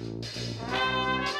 [0.22, 0.80] 「から
[1.22, 1.30] だ!」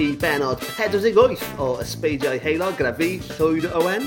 [0.00, 4.06] i benod 48 o Ysbeidiau Heilog gyda fi, Llwyd Owen.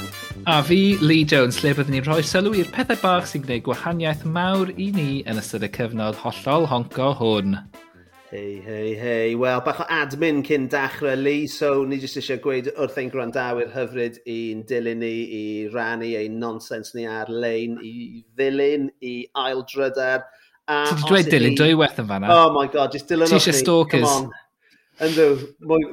[0.50, 4.26] A fi, Lee Jones, lle byddwn ni'n rhoi sylw i'r pethau bach sy'n gwneud gwahaniaeth
[4.28, 7.56] mawr i ni yn ystod y cyfnod hollol honco hwn.
[8.34, 9.36] Hei, hei, hei.
[9.40, 13.72] Wel, bach o admin cyn dachrau Lee, so ni jyst eisiau gweud wrth ein gwrandawyr
[13.78, 20.28] hyfryd i'n dilyn ni, i rannu ein nonsens ni ar-lein, i ddilyn, i aildrydar.
[20.68, 22.34] Ti wedi dweud dilyn dwy weth yn fanna?
[22.34, 23.40] Oh my god, just dilyn o'ch ni.
[23.40, 24.04] Ti eisiau stalkers?
[24.04, 24.44] Come on.
[24.98, 25.42] Yndw,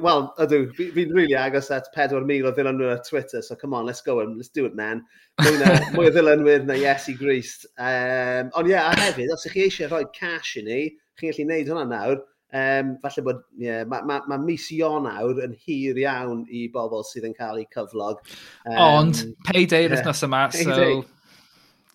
[0.01, 3.85] wel, ydw, fi'n fi really agos at 4,000 o ddilynwyr ar Twitter, so come on,
[3.85, 5.03] let's go and let's do it, man.
[5.43, 7.67] Mwy, na, mwy o ddilynwyr na Yes i Grist.
[7.77, 10.79] Um, ond ie, yeah, a hefyd, os ych chi eisiau rhoi cash i ni,
[11.19, 12.17] chi'n gallu gwneud hwnna nawr,
[12.63, 17.29] um, falle bod, yeah, mae ma, ma mis Ionawr yn hir iawn i bobl sydd
[17.29, 18.25] yn cael eu cyflog.
[18.65, 20.65] Um, ond, payday yeah, wythnos yma, so...
[20.65, 21.01] Payday.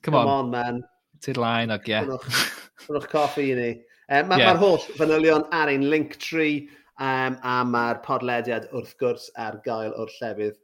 [0.00, 0.26] Come, on.
[0.26, 0.50] come on.
[0.54, 0.82] man.
[1.26, 2.04] Tidlaen, ag ie.
[2.06, 3.70] Rwy'n o'ch coffi i ni.
[4.10, 4.52] Um, Mae'r yeah.
[4.54, 6.68] ma holl fanylion ar ein link tree,
[7.00, 10.58] Um, a mae'r podlediad wrth gwrs ar gael o'r llefydd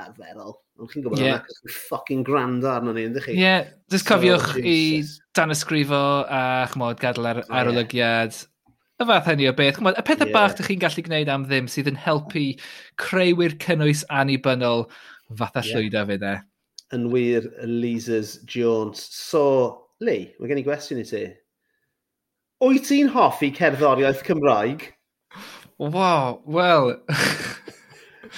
[0.00, 0.54] arferol.
[0.80, 1.42] Ond chi'n gwybod yeah.
[1.42, 3.34] hwnna, chi'n ffocin grand arno ni, ydych chi?
[3.36, 3.66] Ie, yeah.
[3.92, 5.02] just cofiwch so, i
[5.36, 6.40] dan ysgrifo a
[6.72, 8.38] chmod gadael ar oh, arolygiad.
[8.38, 8.48] Yeah.
[9.02, 9.76] Y fath hynny o beth.
[9.80, 10.38] Chmod, y pethau yeah.
[10.38, 12.46] bach ydych chi'n gallu gwneud am ddim sydd yn helpu
[13.02, 14.86] creuwyr cynnwys annibynnol
[15.36, 15.76] fatha yeah.
[15.76, 16.32] llwyda fe de.
[16.96, 19.04] Yn wir, Lisa's Jones.
[19.12, 19.44] So,
[20.00, 21.22] Lee, mae gen i gwestiwn i ti.
[22.62, 24.88] Wyt ti'n hoffi cerddoriaeth Cymraeg?
[25.78, 26.96] Wow, wel...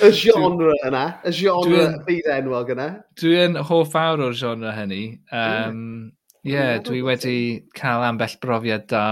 [0.03, 2.89] y genre yna, y genre byd enwog yna.
[3.21, 5.03] Dwi yn hoff awr o'r genre hynny.
[5.35, 6.13] Um,
[6.45, 7.37] Ie, yeah, dwi wedi
[7.77, 9.05] cael ambell brofiad da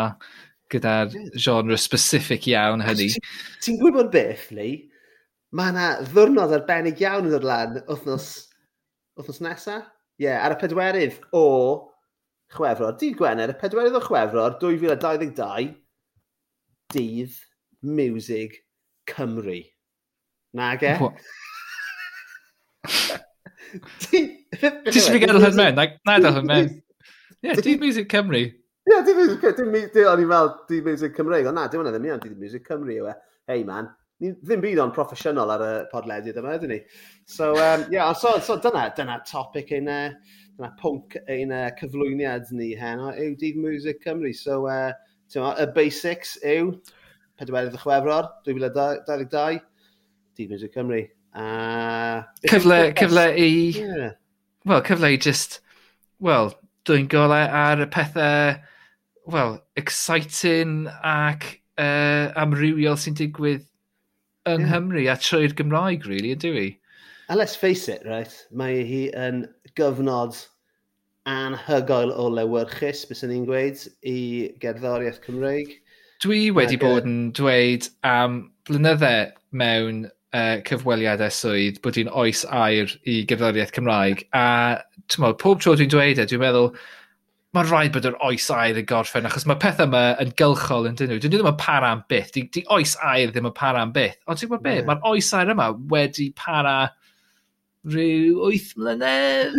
[0.72, 3.10] gyda'r genre specific iawn hynny.
[3.65, 4.89] Ti'n gwybod beth, Lee?
[5.53, 8.28] Mae yna ddwrnod arbennig iawn yn dod lan wythnos,
[9.19, 9.89] wythnos nesaf?
[10.21, 11.47] Ie, yeah, ar y pedwerydd o
[12.53, 15.72] chwefror, dydd Gwener, y pedwerydd o chwefror 2022,
[16.93, 17.41] dydd
[17.82, 18.65] Music
[19.10, 19.60] Cymru.
[20.54, 20.97] Nag e?
[24.12, 25.78] Ti'n fi gadael hyn mewn?
[25.78, 26.69] Na i hyn mewn.
[27.42, 28.44] Ie, di Music Cymru.
[28.44, 29.82] Ie, di Music Cymru.
[30.12, 31.41] O'n i'n fel, di Music Cymru.
[31.41, 33.16] Ond na, di ond ddim iawn, di Music Cymru yw e.
[33.50, 33.91] Hei man,
[34.22, 36.81] ni ddim byd o'n proffesiynol ar y podlediad yma, ydyn ni.
[37.26, 40.15] So, um, yeah, so, so dyna, dyna topic ein, uh,
[40.54, 44.31] dyna pwnc ein uh, cyflwyniad ni heno yw Dydd Music Cymru.
[44.37, 44.92] So, uh,
[45.34, 46.76] y basics yw
[47.42, 49.60] pedwerydd y chwefror 2022,
[50.38, 51.03] Digwyd Music Cymru.
[51.34, 51.47] A...
[52.47, 53.48] Cyfle, cyfle i...
[53.76, 54.12] Yeah.
[54.64, 55.58] Wel, cyfle i just...
[56.22, 56.53] Wel,
[56.86, 58.60] dwi'n golau ar y pethau...
[59.32, 61.48] Wel, exciting ac
[61.78, 63.66] uh, amrywiol sy'n digwydd
[64.50, 64.70] yng yeah.
[64.70, 66.69] Nghymru a trwy'r Gymraeg, really, ydw i?
[67.28, 69.44] And let's face it, right, mae hi yn
[69.78, 70.38] gyfnod
[71.30, 74.19] anhygoel o lewyrchus, bys ni'n gweud, i
[74.62, 75.78] gerddoriaeth Cymreig.
[76.22, 78.34] Dwi wedi bod yn dweud am
[78.69, 84.22] blynydde mewn uh, cyfweliadau swydd bod hi'n oes air i gerddoriaeth Cymraeg.
[84.38, 84.44] A
[85.19, 86.71] mo, pob tro dwi'n dweud e, dwi'n meddwl,
[87.59, 91.00] mae'n rhaid bod yr oes air yn gorffen, achos mae pethau yma yn gylchol yn
[91.00, 91.19] dyn nhw.
[91.19, 92.31] Dyn nhw ddim yn para am byth.
[92.37, 94.21] Di, di oes air ddim yn para am byth.
[94.31, 94.78] Ond ti'n gwybod be?
[94.87, 96.77] Mae'r oes air yma wedi para
[97.88, 99.56] rhyw 8 mlynedd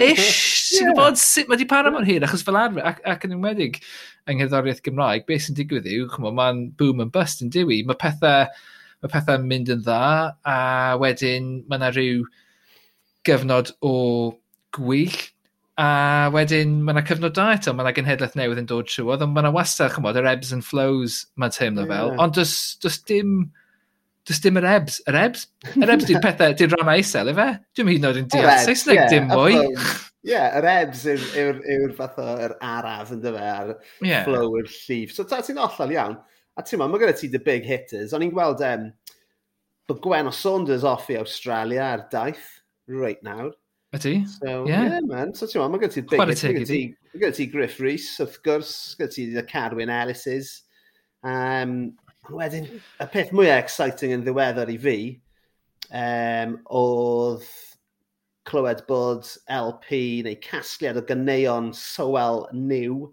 [0.00, 0.72] ish.
[0.72, 0.92] Ti'n yeah.
[0.94, 3.78] gwybod sut mae di para mor hir, achos fel arfer, ac, ac yn ymwedig
[4.28, 7.82] yng nghyddoriaeth Gymraeg, beth sy'n digwydd yw, mae'n boom and bust yn diwy.
[7.88, 8.48] Mae pethau,
[9.04, 10.02] mae pethau'n mynd yn dda,
[10.48, 10.58] a
[11.00, 12.24] wedyn mae yna rhyw
[13.28, 13.94] gyfnod o
[14.76, 15.20] gwyll,
[15.78, 19.28] a wedyn mae yna cyfnod da eto, mae yna genhedlaeth newydd yn dod trwy, ond
[19.30, 22.22] mae yna wastad, chymod, yr ebbs and flows mae'n teimlo fel, yeah.
[22.24, 23.36] ond does, does dim
[24.28, 25.00] does dim yr ebs.
[25.08, 25.46] Yr ebs?
[25.74, 27.48] Yr ebs di'r pethau, di'r rannau isel, efe?
[27.76, 29.56] Dwi'n hyd yn oed yn deall Saesneg dim mwy.
[29.58, 33.70] Ie, yeah, yr ebs yw'r fath o'r araf yn dyfa, a'r
[34.04, 34.26] yeah.
[34.26, 35.14] flow yw'r llif.
[35.16, 36.18] So ta ti'n ollol iawn.
[36.58, 38.12] A ti'n ma, mae gyda ti the big hitters.
[38.12, 38.88] O'n i'n gweld um,
[39.88, 42.44] bod Gwen o Saunders off i Australia ar daith
[42.90, 43.52] right nawr.
[43.96, 44.16] Ydy?
[44.28, 44.84] So, yeah.
[44.84, 45.32] yeah man.
[45.38, 46.74] So ti'n ma, mae gyda ti big hitters.
[47.14, 48.74] Mae gyda ti Griff Rhys, wrth gwrs.
[48.98, 50.64] Gyda ti the Carwyn Ellis's.
[51.22, 51.94] Um,
[52.26, 52.66] Wedyn,
[53.00, 54.98] y peth mwyaf exciting yn ddiweddar i fi,
[55.96, 57.46] um, oedd
[58.48, 63.08] clywed bod LP neu casgliad o gyneuon sowel new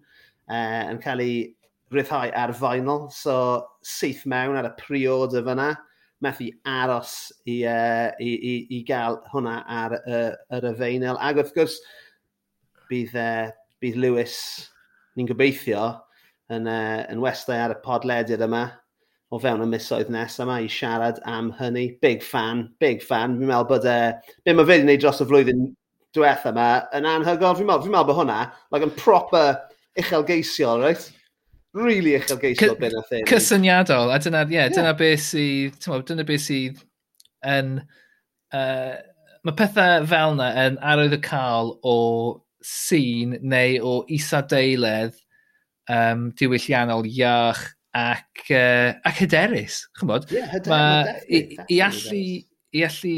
[0.50, 1.38] uh, yn cael ei
[1.94, 3.38] rhyddhau ar vinyl, so
[3.86, 5.72] syth mewn ar y priod y fyna,
[6.24, 11.20] methu aros i, uh, i, i, i gael hwnna ar, uh, ar y vinyl.
[11.24, 11.78] Ac wrth gwrs,
[12.90, 13.52] bydd, uh,
[13.84, 14.40] bydd Lewis,
[15.16, 15.94] ni'n gobeithio,
[16.52, 18.66] yn, uh, yn westau ar y podlediad yma,
[19.36, 21.88] o fewn y misoedd nes yma i siarad am hynny.
[22.04, 23.38] Big fan, big fan.
[23.40, 23.98] Fi'n meddwl bod e...
[24.46, 25.66] Be mae fe wedi gwneud dros y flwyddyn
[26.16, 27.58] diwethaf yma yn anhygoel.
[27.60, 28.40] Fi'n meddwl, fi meddwl bod hwnna,
[28.74, 29.60] like, yn proper
[30.00, 31.10] uchelgeisiol, right?
[31.76, 33.26] Really uchelgeisiol beth nath e.
[33.30, 34.72] Cysyniadol, a dyna, yeah, yeah.
[34.78, 36.80] dyna beth sydd, dyna beth sydd
[37.56, 37.76] yn...
[38.56, 38.96] E, uh,
[39.46, 41.98] mae pethau fel yna yn arwydd y cael o
[42.66, 45.14] sîn neu o isadeiledd
[45.92, 47.62] um, diwylliannol iach
[47.96, 50.28] ac, uh, ac hyderus, chymod?
[50.32, 51.26] Ie, yeah, hyderus.
[51.30, 52.22] I, i, allu,
[52.76, 53.18] I allu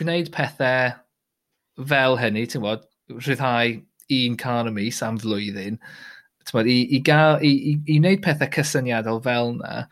[0.00, 3.78] gwneud pethau fel hynny, ti'n bod, rhyddhau
[4.16, 5.78] un can y mis am flwyddyn,
[6.52, 9.86] bod, i, i, gael, i, i, i wneud pethau cysyniadol fel yna,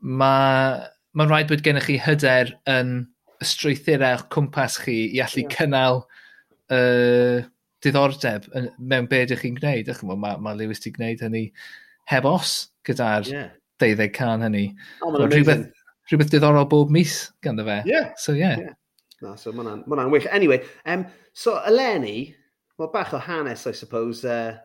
[0.00, 0.86] mae
[1.16, 2.98] ma rhaid bod gennych chi hyder yn
[3.40, 5.52] y strwythurau cwmpas chi i allu yeah.
[5.52, 6.02] cynnal
[6.72, 7.44] uh,
[7.84, 8.48] diddordeb
[8.78, 9.90] mewn beth ydych chi'n gwneud.
[10.08, 11.46] Mae ma, Lewis di gwneud hynny
[12.10, 12.56] heb os
[12.86, 13.52] gyda'r yeah.
[13.82, 14.70] deuddeg can hynny.
[15.02, 15.68] Oh, rhywbeth,
[16.10, 17.82] rhywbeth diddorol bob mis ganddo fe.
[17.88, 18.12] Yeah.
[18.16, 18.58] So, yeah.
[18.58, 18.74] yeah.
[19.22, 20.28] No, so, mae hwnna'n wych.
[20.30, 22.34] Anyway, um, so, eleni,
[22.78, 24.58] well, bach o hanes, I suppose, uh,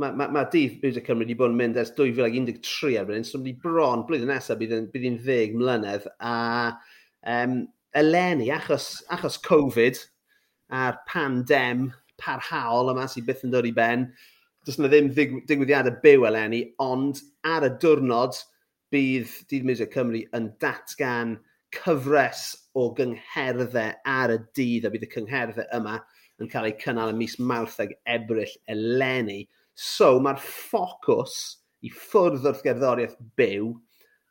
[0.00, 3.38] mae ma, ma dydd bywyd y Cymru wedi bod yn mynd ers 2013 erbyn, so
[3.38, 6.34] wedi bron blwyddyn nesaf bydd yn, bydd yn ddeg mlynedd, a
[7.28, 7.58] um,
[7.98, 10.00] eleni, achos, achos Covid
[10.72, 11.90] a'r pandem
[12.20, 14.08] parhaol yma sydd byth yn dod i ben,
[14.66, 15.10] does yna ddim
[15.48, 18.36] digwyddiadau byw eleni, ond ar y diwrnod
[18.92, 21.38] bydd Dydd Music Cymru yn datgan
[21.72, 22.44] cyfres
[22.78, 25.96] o gyngherddau ar y dydd, a bydd y cyngherddau yma
[26.42, 29.42] yn cael eu cynnal y mis Mawrth ag Ebrill eleni.
[29.74, 31.38] So mae'r ffocws
[31.82, 33.72] i ffwrdd wrth gerddoriaeth byw,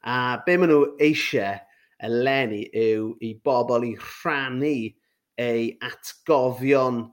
[0.08, 1.60] a be maen nhw eisiau
[2.06, 4.76] eleni yw i bobl i rhannu
[5.42, 7.04] eu atgofion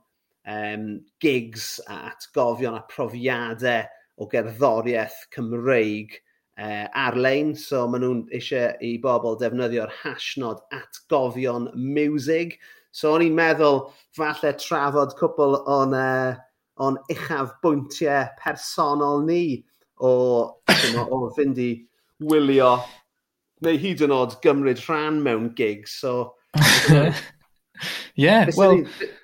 [0.48, 3.86] um, gigs a atgofion a profiadau
[4.18, 6.16] o gerddoriaeth Cymreig
[6.58, 7.54] uh, ar-lein.
[7.54, 12.58] So maen nhw'n eisiau i bobl defnyddio'r hashnod atgofion music.
[12.90, 13.84] So o'n i'n meddwl
[14.16, 16.38] falle trafod cwpl o'n, uh,
[16.82, 19.42] on uchaf bwyntiau personol ni
[20.00, 20.10] o,
[20.48, 21.70] o, o fynd i
[22.22, 22.78] wylio
[23.62, 25.98] neu hyd yn oed gymryd rhan mewn gigs.
[26.00, 27.12] So, Ie,
[28.16, 28.82] yeah, wel...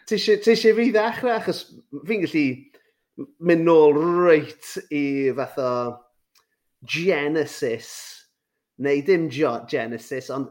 [0.08, 1.64] Ti eisiau fi ddechrau, achos
[2.08, 2.46] fi'n gallu
[3.46, 5.04] mynd nôl reit i
[5.36, 5.70] fath o
[6.84, 7.88] Genesis,
[8.84, 10.50] neu dim Genesis, ond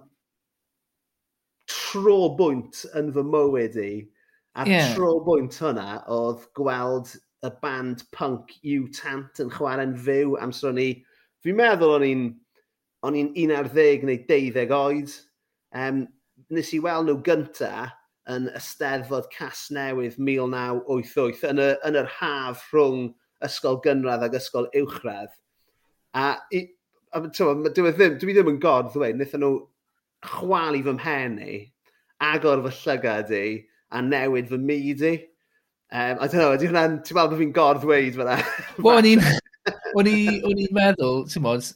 [1.69, 3.91] tro bwynt yn fy mywyd i,
[4.57, 4.94] a yeah.
[4.95, 7.13] tro bwynt hwnna oedd gweld
[7.44, 10.89] y band punk U Tant yn chwarae'n fyw amser o'n i,
[11.44, 12.29] fi'n meddwl o'n i'n
[13.03, 15.13] o'n i'n 11 neu 12 oed,
[15.75, 16.05] um,
[16.55, 17.91] nes i weld nhw gyntaf
[18.31, 23.09] yn ysteddfod Casnewydd 1988 yn, y, yn yr haf rhwng
[23.43, 25.33] ysgol gynradd ac ysgol uwchradd.
[26.15, 26.63] A, i,
[27.11, 29.53] a tywa, dwi e ddim, dwi e ddim yn god ddweud, wnaethon nhw
[30.29, 31.59] chwalu fy mhen i,
[32.23, 33.45] agor fy llygad i,
[33.91, 35.15] a newid fy myd i.
[35.93, 38.38] Um, I don't know, ydy hwnna'n, ti'n meddwl bod fi'n god ddweud fyna?
[38.79, 39.25] Wel, o'n i'n
[40.00, 40.09] o'n
[40.63, 41.67] i'n meddwl, ti'n modd,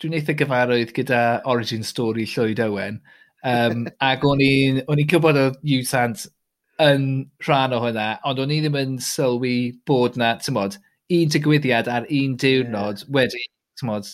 [0.00, 3.00] dwi'n eitha gyfarwydd gyda origin story Llwyd Owen,
[3.44, 6.22] Um, ac o'n i'n i gwybod oedd Utant
[6.82, 7.08] yn
[7.44, 10.78] rhan o hwnna, ond o'n i ddim yn sylwi bod na, ti'n modd,
[11.12, 13.10] un digwyddiad ar un diwrnod yeah.
[13.18, 13.42] wedi,
[13.78, 14.08] ti'n modd,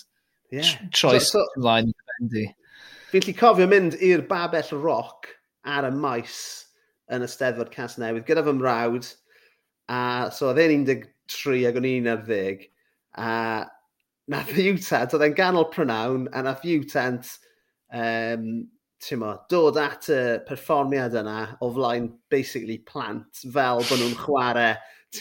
[0.52, 0.72] yeah.
[0.96, 2.46] troes so, so, ymlaen i fyndi.
[3.12, 5.30] Fi'n lli cofio mynd i'r Babell Roc
[5.62, 6.40] ar y maes
[7.10, 9.08] yn Ysteddfod Casnewydd gyda fy mrawd,
[9.90, 10.02] a
[10.34, 12.66] so oedd e'n 13 ac o'n i'n ar ddeg,
[13.18, 13.30] a
[14.30, 17.30] nath Utant, oedd e'n ganol prynawn, a nath Utant
[17.94, 18.66] um,
[19.20, 24.74] ma, dod at y perfformiad yna o flaen basically plant fel bod nhw'n chwarae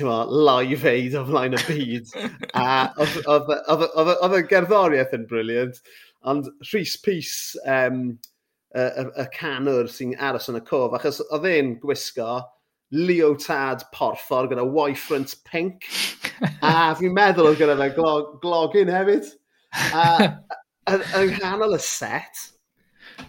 [0.05, 2.11] ma, live aid o flaen y byd.
[2.59, 2.67] a
[2.99, 5.79] oedd y gerddoriaeth yn briliant,
[6.27, 7.33] ond Rhys Pys,
[7.65, 8.03] um,
[8.75, 12.41] y, y, y canwr sy'n aros yn y cof, achos oedd e'n gwisgo
[12.91, 15.87] leotard porffor gyda wyfrant pink,
[16.65, 19.29] a fi'n meddwl oedd gyda fe glog, glogin hefyd.
[19.93, 20.05] A,
[20.89, 22.47] yng nghanol y set,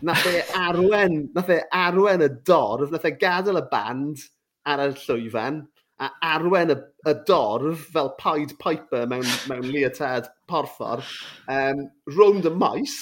[0.06, 4.24] nath e arwen, nath e arwen y dorf, nath e gadael y band
[4.68, 5.62] ar y llwyfan,
[6.00, 6.76] a arwen y,
[7.10, 11.04] y dorf fel Pied Piper mewn, mewn leotard porffor,
[11.52, 12.98] um, rownd y maes,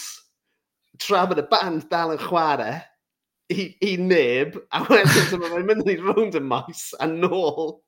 [0.98, 2.80] tra bod y band dal yn chwarae,
[3.54, 7.78] i, i neb, a wedyn so mae'n mynd i rownd y maes a nôl.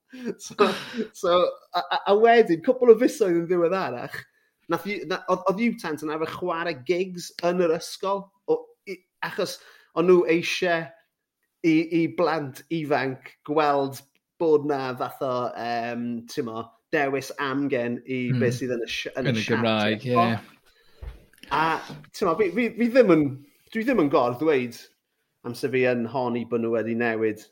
[0.42, 0.66] So,
[1.14, 1.36] so
[1.76, 4.16] a, a, wedyn, cwbl o fusoedd yn ddiweddarach,
[4.70, 8.24] oedd na, yw tant yn arfer chwarae gigs yn yr ysgol,
[9.26, 9.58] achos
[9.98, 10.86] o'n nhw eisiau
[11.66, 14.00] i, i blant ifanc gweld
[14.40, 18.40] bod na fath o, um, ti'n mo, dewis amgen i hmm.
[18.42, 20.16] beth sydd yn y, yn y, y Gymraeg, ie.
[20.16, 21.12] Yeah.
[21.50, 21.64] A,
[22.16, 23.26] ti'n mo, fi, fi, fi ddim yn,
[23.74, 24.78] dwi ddim yn gorf ddweud
[25.48, 27.44] amser fi yn honi bod nhw wedi newid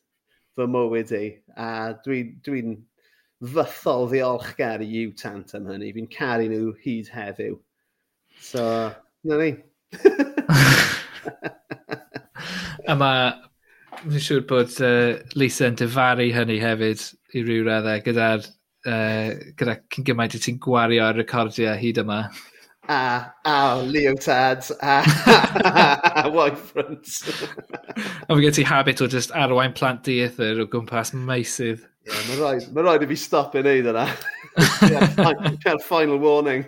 [0.56, 1.24] fy mywyd i.
[1.56, 1.68] A
[2.04, 5.92] dwi'n dwi, dwi fythol ddiolchgar i yw tant am hynny.
[5.94, 7.60] Fi'n caru nhw hyd heddiw.
[8.40, 8.64] So,
[9.28, 9.52] na ni.
[12.88, 13.32] A mae,
[14.00, 17.02] dwi'n siŵr bod uh, Lisa yn dyfaru hynny hefyd
[17.36, 18.46] i ryw raddau gyda'r
[18.88, 22.22] uh, gyda cyn gymaint i ti'n gwario ar recordiau hyd yma.
[22.88, 23.00] A,
[23.44, 27.18] a, leotards, a, a, wifronts.
[28.24, 31.84] a fi gen ti habit o just arwain plant diethyr o gwmpas meisydd.
[32.08, 34.06] Yeah, mae rhaid, ma rhaid i fi stop i wneud yna.
[34.88, 36.64] yeah, final warning.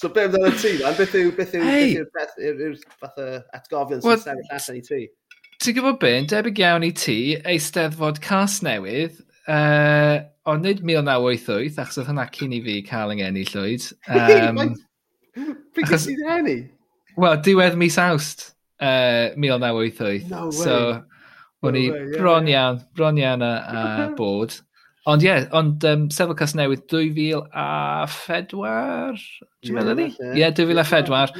[0.00, 0.94] So be amdano ti, man?
[0.96, 1.90] Beth yw, beth yw, hey.
[2.14, 5.00] beth yw'r yw, fath o atgofion sy'n sefyll allan i ti?
[5.60, 7.16] Ti'n gwybod be, yn debyg iawn i ti,
[7.52, 13.20] eisteddfod cas newydd, uh, ond nid 1988, achos oedd hynna cyn i fi cael yng
[13.20, 13.90] ngeni llwyd.
[14.08, 14.62] Um,
[15.76, 16.56] Pryd gys i'n eni?
[17.20, 18.46] Wel, diwedd mis awst,
[18.80, 20.32] uh, 1988.
[20.32, 20.60] No way.
[20.62, 20.78] So,
[21.60, 22.70] o'n no i bron yeah.
[22.70, 23.84] iawn, bron iawn a, a
[24.22, 24.56] bod.
[25.08, 29.20] Ond ie, yeah, ond um, sefyl cas newydd 2000 a phedwar,
[29.64, 30.08] ti'n meddwl ni?
[30.36, 31.32] Ie, 2000 a phedwar.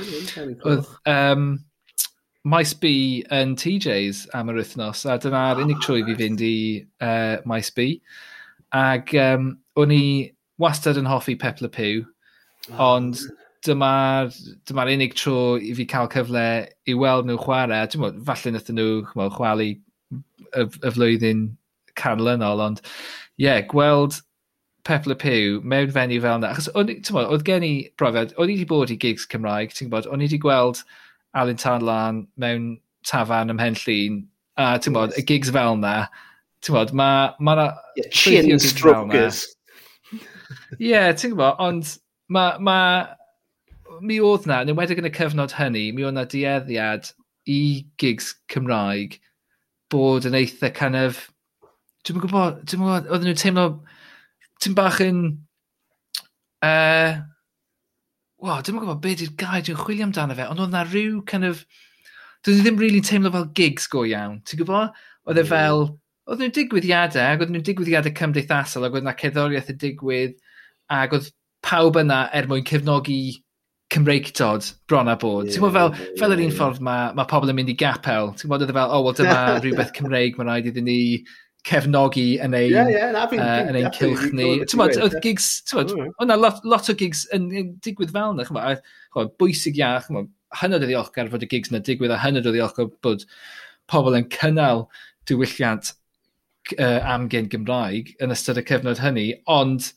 [0.64, 1.50] Oedd um,
[2.48, 2.92] Maes B
[3.36, 6.54] yn TJ's am yr wythnos, a dyna'r oh, unig trwy fi fynd i
[7.04, 7.90] uh, Maes B.
[8.76, 10.04] Ac um, o'n i
[10.62, 12.06] wastad yn hoffi Pepla Pew,
[12.70, 12.80] oh.
[12.94, 13.20] ond
[13.66, 14.32] dyma'r
[14.70, 16.46] dyma unig tro i fi cael cyfle
[16.88, 17.84] i weld nhw chwarae.
[17.92, 19.02] Dwi'n meddwl, falle nath nhw
[19.36, 21.50] chwalu y, y flwyddyn
[22.00, 22.80] canlynol, ond
[23.40, 24.20] yeah, gweld
[24.84, 26.50] Pepla Pew mewn fenyw fel yna.
[26.52, 30.20] Achos, oedd gen i brofiad, o'n i wedi bod i gigs Cymraeg, ti'n gwybod, o'n
[30.20, 30.82] i wedi gweld
[31.32, 32.66] Alan Tadlan mewn
[33.08, 34.18] tafan ym llun,
[34.60, 35.22] a ti'n gwybod, yes.
[35.22, 35.94] y gigs fel yna,
[36.60, 37.32] ti'n gwybod, mae...
[37.40, 37.56] Ma
[37.96, 39.46] yeah, chin strokers.
[40.12, 41.96] Ie, yeah, ti'n gwybod, ond
[42.28, 42.60] mae...
[42.60, 42.78] Ma,
[44.04, 47.08] mi oedd na, yn enwedig yn y cyfnod hynny, mi oedd na dueddiad
[47.48, 47.60] i
[48.00, 49.16] gigs Cymraeg
[49.90, 51.24] bod yn eitha kind of
[52.06, 53.66] Dwi'n gwybod, dwi'n gwybod, oedden nhw'n teimlo,
[54.62, 55.22] ti'n bach yn...
[56.64, 57.20] Uh,
[58.40, 61.48] wow, dwi'n gwybod beth yw'r gair dwi'n chwilio amdano fe, ond oedd na rhyw kind
[61.48, 61.64] of...
[62.46, 64.96] Dwi'n ddim really teimlo fel gigs go iawn, ti'n gwybod?
[65.28, 65.86] Oedd e fel...
[66.30, 70.34] Oedd nhw'n digwyddiadau, ac oedd nhw'n digwyddiadau cymdeithasol, ac oedd na cerddoriaeth y digwydd,
[70.94, 71.30] ac oedd
[71.66, 73.20] pawb yna er mwyn cefnogi
[73.90, 75.48] Cymreictod bron a bod.
[75.48, 77.74] Yeah, ti'n bod fel, yeah, fel yr un ffordd mae ma pobl yn mynd i
[77.74, 78.30] gapel.
[78.38, 81.00] Ti'n bod e fel, o, oh, wel dyma rhywbeth Cymreig mae'n rhaid iddyn ni
[81.66, 84.48] cefnogi yn ein, yeah, yeah, na, fi'n, uh, yn ein cilch ni.
[84.70, 88.82] Tymod, oedd gigs, oedd o'na lot, lot o gigs yn, yn digwydd fel yna, chymod,
[89.12, 90.30] chymod, bwysig iach, chymod,
[90.62, 93.26] hynod o ddiolchgar fod y gigs yna digwydd, a hynod o ddiolchgar bod
[93.90, 94.86] pobl yn cynnal
[95.28, 95.92] diwylliant
[96.78, 99.92] uh, amgen Gymraeg yn ystod y cyfnod hynny, ond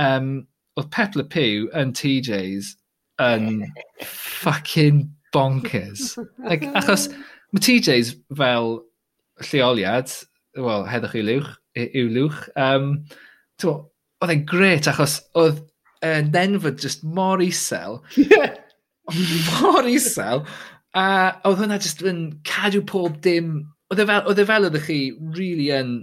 [0.00, 0.46] um,
[0.76, 2.74] oedd Pep Pew yn TJ's
[3.22, 3.64] yn
[4.02, 6.16] fucking bonkers.
[6.38, 7.08] like, achos
[7.52, 8.80] mae TJ's fel
[9.50, 10.12] lleoliad,
[10.64, 11.50] wel, heddwch i lwch,
[11.82, 12.42] i'w lwch.
[12.60, 12.92] Um,
[13.66, 15.60] oedd e'n gret achos oedd
[16.00, 18.00] e, uh, nenfod just mor isel.
[18.16, 18.54] Yeah.
[19.60, 20.44] mor isel.
[20.96, 21.06] A
[21.46, 23.58] oedd hwnna just yn cadw pob dim...
[23.92, 25.00] Oedd e fel, oedd e fel ydych chi
[25.36, 25.98] really yn...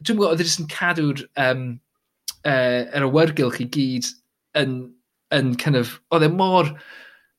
[0.00, 1.66] Dwi'n gwybod, oedd e just yn cadw'r um,
[2.40, 4.08] uh, er awyrgylch i gyd
[4.58, 4.80] yn,
[5.36, 5.98] yn kind of...
[6.14, 6.72] Oedd e mor...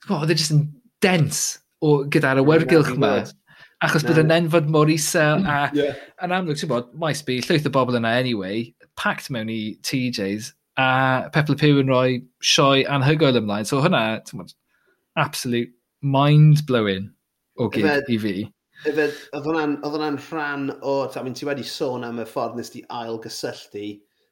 [0.09, 0.67] Oedd e just yn
[1.01, 3.15] dense o, gyda'r awyrgylch yma.
[3.81, 4.11] Achos no.
[4.11, 5.59] bydd yn enfod mor isel mm, a...
[5.73, 5.97] yeah.
[6.21, 8.67] Yn amlwg, ti'n bod, maes bu, llwyth o bobl yna anyway,
[8.99, 13.65] packed mewn i TJs, a Pepl Pew yn rhoi sioe anhygoel ymlaen.
[13.65, 14.53] So hwnna, ti'n bod,
[15.17, 17.09] absolute mind-blowing
[17.57, 18.35] o gig i fi.
[18.89, 20.95] Efed, oedd hwnna'n rhan o...
[21.09, 23.91] I mean, ti wedi sôn am y ffordd nes di ail gysylltu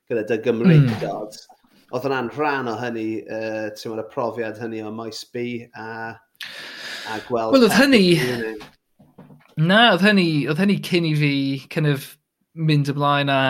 [0.09, 1.37] gyda dy Gymreigod.
[1.37, 1.61] Mm.
[1.89, 5.87] Oedd hwnna'n rhan o hynny, uh, ti'n bod, y profiad hynny o maes bu a,
[6.13, 7.53] a gweld...
[7.57, 8.03] Wel, oedd hynny...
[9.59, 11.33] Na, oedd hynny, oedd hynny cyn i fi
[11.73, 12.05] kind of
[12.55, 13.41] mynd ymlaen a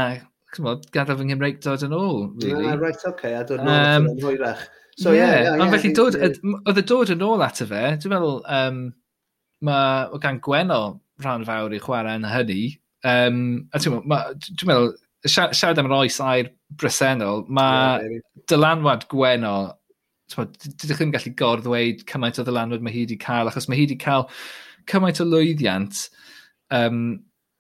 [0.57, 2.65] bod, gadael fy Nghymreig dod yn ôl, really.
[2.65, 4.63] Ah, right, oce, okay, a dod yn um, yn hwyrach.
[4.97, 8.15] So, yeah, yeah, yeah, ond felly, dod, oedd y dod yn ôl ato fe, dwi'n
[8.15, 8.79] meddwl, um,
[9.69, 12.63] mae o gan Gwenol rhan fawr i chwarae yn hynny.
[13.07, 14.95] Um, a dwi'n meddwl,
[15.29, 16.49] siarad am yr oes a'r
[16.79, 19.75] bresennol, mae yeah, dylanwad Gwenol,
[20.33, 23.99] dydych chi'n gallu gorddweud cymaint o ddylanwad mae hi wedi cael, achos mae hi wedi
[24.01, 24.27] cael
[24.89, 26.07] cymaint o lwyddiant
[26.75, 27.19] um,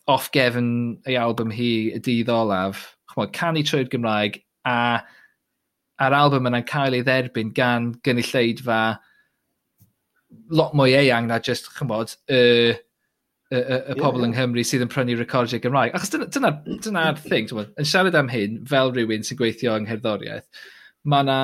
[0.09, 0.71] off gefn
[1.07, 2.83] ei album hi y dydd olaf,
[3.13, 5.01] chmod, canu trwy'r Gymraeg, a
[5.99, 8.79] a'r album yna'n cael ei dderbyn gan gynulleidfa
[10.53, 12.39] lot mwy eang na just, chymod, y,
[13.51, 14.29] y, y, y pobl yeah.
[14.29, 15.95] yng Nghymru sydd yn prynu recordiau Gymraeg.
[15.97, 19.89] Achos dyna'r dyna, dyna dyna thing, yn siarad am hyn, fel rhywun sy'n gweithio yng
[19.89, 20.47] Ngherddoriaeth,
[21.09, 21.39] mae yna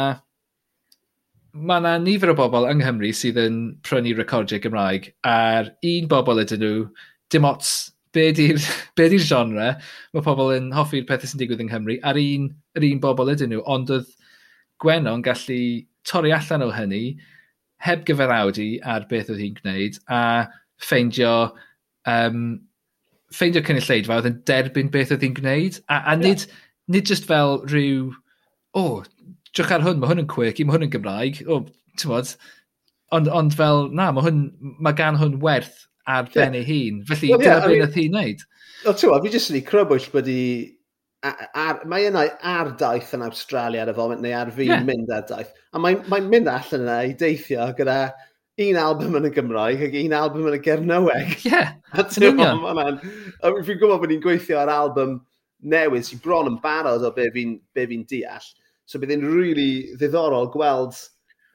[1.55, 6.41] mae yna nifer o bobl yng Nghymru sydd yn prynu recordiau Gymraeg a'r un bobl
[6.43, 6.87] ydyn nhw,
[7.31, 7.73] dim ots
[8.15, 8.59] be di'r
[8.99, 9.69] di genre,
[10.13, 13.53] mae pobl yn hoffi'r pethau sy'n digwydd yng Nghymru a'r un, yr un bobl ydyn
[13.53, 14.11] nhw, ond oedd
[14.83, 15.61] Gwenon gallu
[16.07, 17.15] torri allan o hynny
[17.85, 20.21] heb gyfarawdi ar beth oedd hi'n gwneud a
[20.83, 21.33] ffeindio
[22.11, 22.41] um,
[23.31, 26.63] ffeindio cynulleidfa oedd yn derbyn beth oedd hi'n gwneud a, a nid, yeah.
[26.91, 28.11] nid just fel rhyw
[28.75, 29.03] o, oh,
[29.55, 31.61] drwch ar hwn, mae hwn yn quirky, mae hwn yn Gymraeg, o,
[31.99, 32.31] ti'n bod,
[33.15, 34.45] ond, ond fel, na, mae hwn,
[34.83, 36.37] mae gan hwn werth ar yeah.
[36.37, 38.45] ben ei hun, felly well, yeah, dyna beth nath hi'n neud.
[38.85, 40.41] O, ti'n bod, fi jyst yn ei crybwyll bod i,
[41.89, 44.85] mae yna ar daith yn Australia ar y foment, neu ar fi'n yeah.
[44.85, 47.99] mynd ar daith, a mae'n mae mynd allan yna i deithio gyda
[48.65, 51.31] un album yn y Gymraeg ac un album yn y Gernyweg.
[51.41, 51.73] Ie, yeah,
[52.05, 52.99] yn union.
[53.41, 55.17] Fi'n gwybod bod ni'n gweithio ar album
[55.71, 58.47] newydd sy'n bron yn barod o be fi'n fi deall.
[58.85, 60.97] So bydd e'n really ddiddorol gweld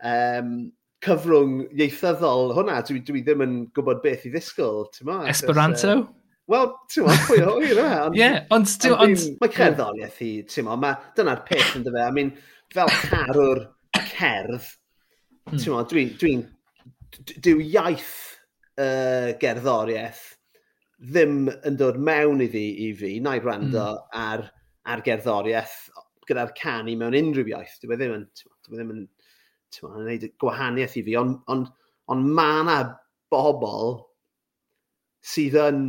[0.07, 0.55] um,
[1.05, 2.81] cyfrwng ieithyddol hwnna.
[2.87, 5.21] Dwi, dwi ddim yn gwybod beth i ddisgwyl, ti'n ma?
[5.31, 5.97] Esperanto?
[5.99, 6.09] Uh,
[6.51, 7.99] Wel, ti'n ma, pwy o hwyr yma.
[8.19, 8.73] Ie, ond...
[9.39, 12.09] Mae cerddoriaeth i, ti'n ma, ma dyna'r peth yn dyfa.
[12.09, 12.33] I mean,
[12.75, 13.69] fel carwr
[14.01, 14.73] cerdd,
[15.47, 15.61] hmm.
[15.61, 16.17] ti'n ma, dwi'n...
[16.19, 16.35] Dwi,
[17.43, 18.13] dyw iaith
[18.79, 20.25] uh, gerddoriaeth
[21.01, 24.19] ddim yn dod mewn iddi i fi, na i rando mm.
[24.21, 24.45] ar,
[24.85, 25.77] ar gerddoriaeth
[26.31, 27.77] gyda'r canu mewn unrhyw iaith.
[27.83, 29.05] Dwi e ddim yn, dwi e ddim yn,
[29.75, 31.67] dwi ddim yn gwneud gwahaniaeth i fi, ond on,
[32.11, 32.79] on mae yna
[33.33, 34.01] bobl
[35.33, 35.85] sydd yn,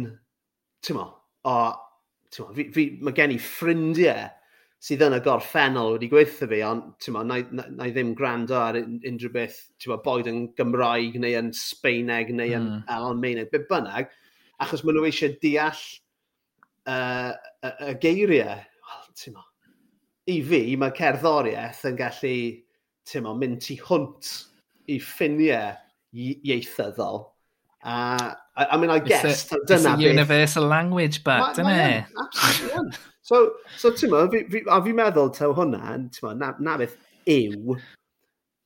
[0.86, 1.08] ti'n mo,
[1.48, 1.56] o,
[2.30, 4.30] ti'n mo, fi, fi, mae gen i ffrindiau
[4.82, 8.16] sydd yn y gorffennol wedi gweithio fi, ond ti'n mo, na, na, na i ddim
[8.18, 12.82] gwrando ar unrhyw beth, ti'n mo, boed yn Gymraeg neu yn Sbeineg neu yn mm.
[12.96, 14.10] Almaeneg, beth bynnag,
[14.62, 15.86] achos maen nhw eisiau deall
[16.90, 18.66] uh, y, y geiriau.
[18.90, 19.46] Wel, ti'n mo,
[20.30, 22.36] i fi, mae cerddoriaeth yn gallu
[23.10, 24.32] tymo, mynd tu hwnt
[24.92, 25.76] i ffiniau
[26.14, 27.24] ieithyddol.
[27.84, 30.70] Uh, I, I mean, I guess, it's a, dyna it's a universal beth.
[30.70, 32.06] language, but, dyna e?
[32.20, 32.98] Absolutely.
[33.22, 36.76] so, so ti'n mo, fi, fi, a fi'n meddwl, tew hwnna, ti'n mo, na, na
[36.82, 36.98] beth
[37.32, 37.78] yw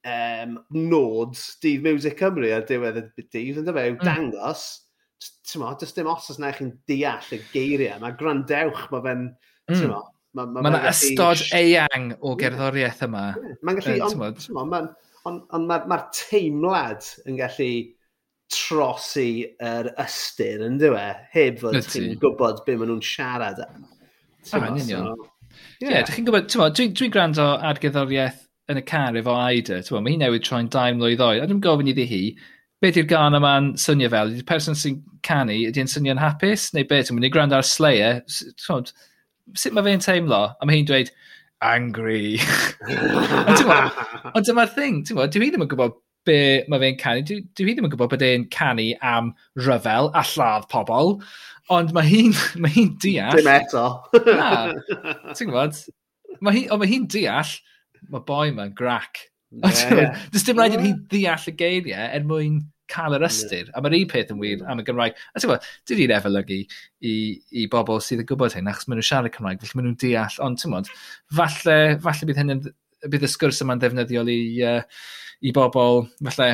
[0.05, 4.03] um, nod Dydd Music Cymru ar diwedd y dydd, yn dyfa, yw mm.
[4.03, 4.65] dangos,
[5.47, 9.25] ti'n mo, dys dim os os na chi'n deall y geiriau, mae grandewch, mae fe'n,
[9.31, 9.77] mm.
[9.77, 10.03] ti'n mo,
[10.35, 13.25] Mae ma, ma, ma ystod eang o gerddoriaeth yma.
[13.63, 14.89] Mae'n gallu, ond on,
[15.29, 17.69] on, on, mae'r ma teimlad yn gallu
[18.51, 19.29] trosi
[19.63, 23.87] yr ystyr yn dywe, heb fod ti'n gwybod be maen nhw'n siarad am.
[24.51, 25.23] Ah, yn union.
[25.79, 26.03] Ie, yeah.
[26.09, 30.45] chi'n gwybod, dwi'n dwi gwrando ar gerddoriaeth yn y car efo Aida, mae hi newid
[30.45, 32.21] troi'n daim mlynedd oed, a dwi'n gofyn iddi hi,
[32.83, 34.35] beth yw'r gan yma'n swnio fel?
[34.35, 36.73] Ydy'r person sy'n canu, ydy'n swnio'n hapus?
[36.75, 38.91] Neu beth, ti'n mynd i gwrando ar Slayer, ti'n
[39.53, 40.41] sut mae fe'n teimlo?
[40.57, 41.11] A mae hi'n dweud,
[41.65, 42.39] angry.
[44.35, 46.39] Ond dyma'r thing, ti'n gwybod, dwi ddim yn gwybod be
[46.71, 47.25] mae fe'n canu.
[47.25, 49.31] Dwi, dwi ddim yn gwybod bod e'n canu am
[49.61, 51.15] ryfel a lladd pobl,
[51.73, 53.39] ond mae hi'n ma hi deall...
[53.39, 53.85] Dim eto.
[54.31, 54.49] na,
[55.35, 55.79] ti'n gwybod?
[56.43, 57.55] Mae hi, ond mae hi'n deall,
[58.11, 59.27] mae boi ma'n grac.
[59.55, 60.23] Yeah, yeah.
[60.33, 63.69] Does dim rhaid i hi deall y geiriau er mwyn cael yr ystyr.
[63.69, 63.73] Yeah.
[63.77, 65.17] A mae'r un peth yn wir am y Gymraeg.
[65.33, 67.15] A ti'n gwybod, dwi wedi'n efelygu i,
[67.61, 70.39] i bobl sydd yn gwybod hyn, achos maen nhw'n siarad Cymraeg, felly maen nhw'n deall.
[70.45, 70.93] Ond ti'n gwybod,
[71.39, 72.63] falle, falle bydd, hyn,
[73.05, 75.05] bydd y sgwrs yma'n ddefnyddiol i, uh,
[75.45, 76.51] i bobl, falle,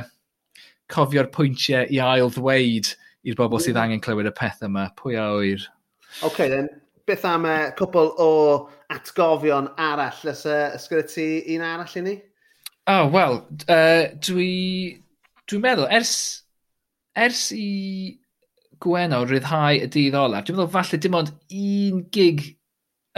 [0.92, 3.68] cofio'r pwyntiau i ail ddweud i'r bobl yeah.
[3.68, 4.90] sydd angen clywed y peth yma.
[5.00, 5.68] Pwy a oer?
[6.28, 6.70] OK, then.
[7.08, 8.32] Beth am uh, cwpl o
[8.94, 10.20] atgofion arall?
[10.32, 12.18] Ys uh, ysgrifennu un arall i ni?
[12.90, 13.40] Oh, wel,
[13.70, 14.52] uh, dwi
[15.52, 16.16] dwi'n meddwl, ers,
[17.20, 17.68] ers i
[18.82, 22.48] Gweno ryddhau y dydd olaf, dwi'n meddwl falle dim ond un gig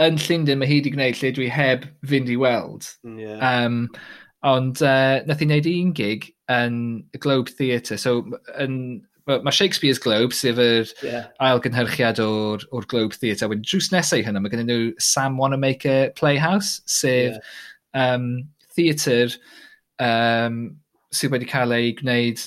[0.02, 2.88] yn Llundain mae hi wedi gwneud lle dwi heb fynd i weld.
[3.16, 3.40] Yeah.
[3.40, 3.86] Um,
[4.44, 6.78] ond uh, nath i wneud un gig yn
[7.14, 7.96] y Globe Theatre.
[8.00, 8.18] So,
[8.60, 8.76] yn,
[9.30, 11.28] mae Shakespeare's Globe, sef yr yeah.
[11.40, 13.48] ail gynhyrchiad o'r, or Globe Theatre.
[13.48, 18.10] Wedyn drws nesau hynny, mae gennym nhw Sam Wanamaker Playhouse, sef yeah.
[18.14, 18.28] um,
[18.76, 19.38] theatr
[20.02, 20.74] um,
[21.14, 22.42] sydd wedi cael ei gwneud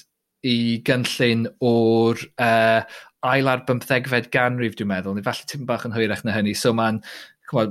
[0.47, 2.81] i gynllun o'r uh,
[3.27, 6.53] ail ar bymthegfed ganrif, dwi'n meddwl, neu falle tim bach yn hwyrach na hynny.
[6.55, 7.01] So mae'n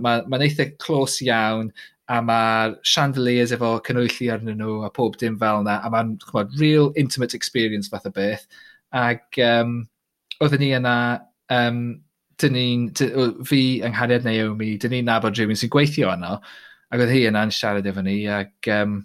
[0.03, 1.71] ma, ma eitha clos iawn
[2.09, 6.17] a mae'r chandeliers efo canwylltu arnyn nhw a pob dim fel yna, a mae'n
[6.59, 8.47] real intimate experience fath o beth.
[8.95, 9.81] Ac um,
[10.41, 10.97] oedden ni yna,
[11.51, 11.83] um,
[12.39, 12.87] dyn ni'n,
[13.49, 16.37] fi yng Nghariad Naomi, dyn ni'n nabod rhywun sy'n gweithio yno,
[16.93, 19.01] ac oedd hi yna'n siarad efo ni, ac um,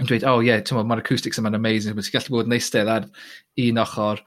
[0.00, 3.06] yn dweud, oh ie, yeah, mae'r acoustics yma'n amazing, mae'n gallu bod yn eistedd ar
[3.64, 4.20] un ochr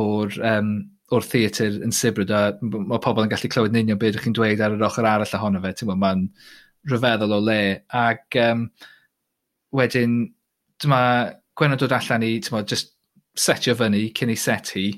[0.00, 0.74] o'r, um,
[1.14, 4.36] o'r theatr yn Sibryd, a mae pobl yn gallu clywed yn union beth ydych chi'n
[4.36, 6.26] dweud ar yr ochr arall ohono fe, ti'n mae'n
[6.90, 7.60] rhyfeddol o le.
[7.96, 8.68] Ac um,
[9.76, 10.18] wedyn,
[10.82, 11.00] dyma
[11.54, 12.92] Gwenno dod allan i, ti'n just
[13.38, 14.88] setio fyny cyn ei set hi,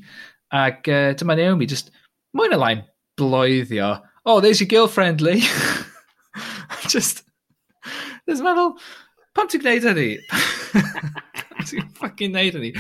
[0.56, 1.92] ac uh, dyma Naomi just,
[2.36, 2.84] mwy na lai'n
[3.20, 3.94] bloeddio,
[4.26, 5.44] oh, there's your girlfriend, Lee.
[6.88, 7.22] just,
[8.28, 8.74] just meddwl,
[9.36, 10.10] pam ti'n gwneud hynny?
[11.50, 12.70] pam ti'n fucking gwneud hynny?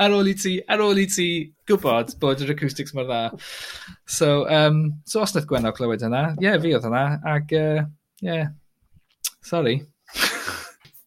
[0.00, 1.28] Ar ôl i ti, ar ôl i ti
[1.68, 3.22] gwybod bod yr acoustics mor dda.
[4.06, 7.64] So, um, so os nath Gwenno clywed hynna, ie, yeah, fi oedd hynna, ac ie,
[7.64, 7.88] uh,
[8.22, 8.52] yeah.
[9.42, 9.80] sorry.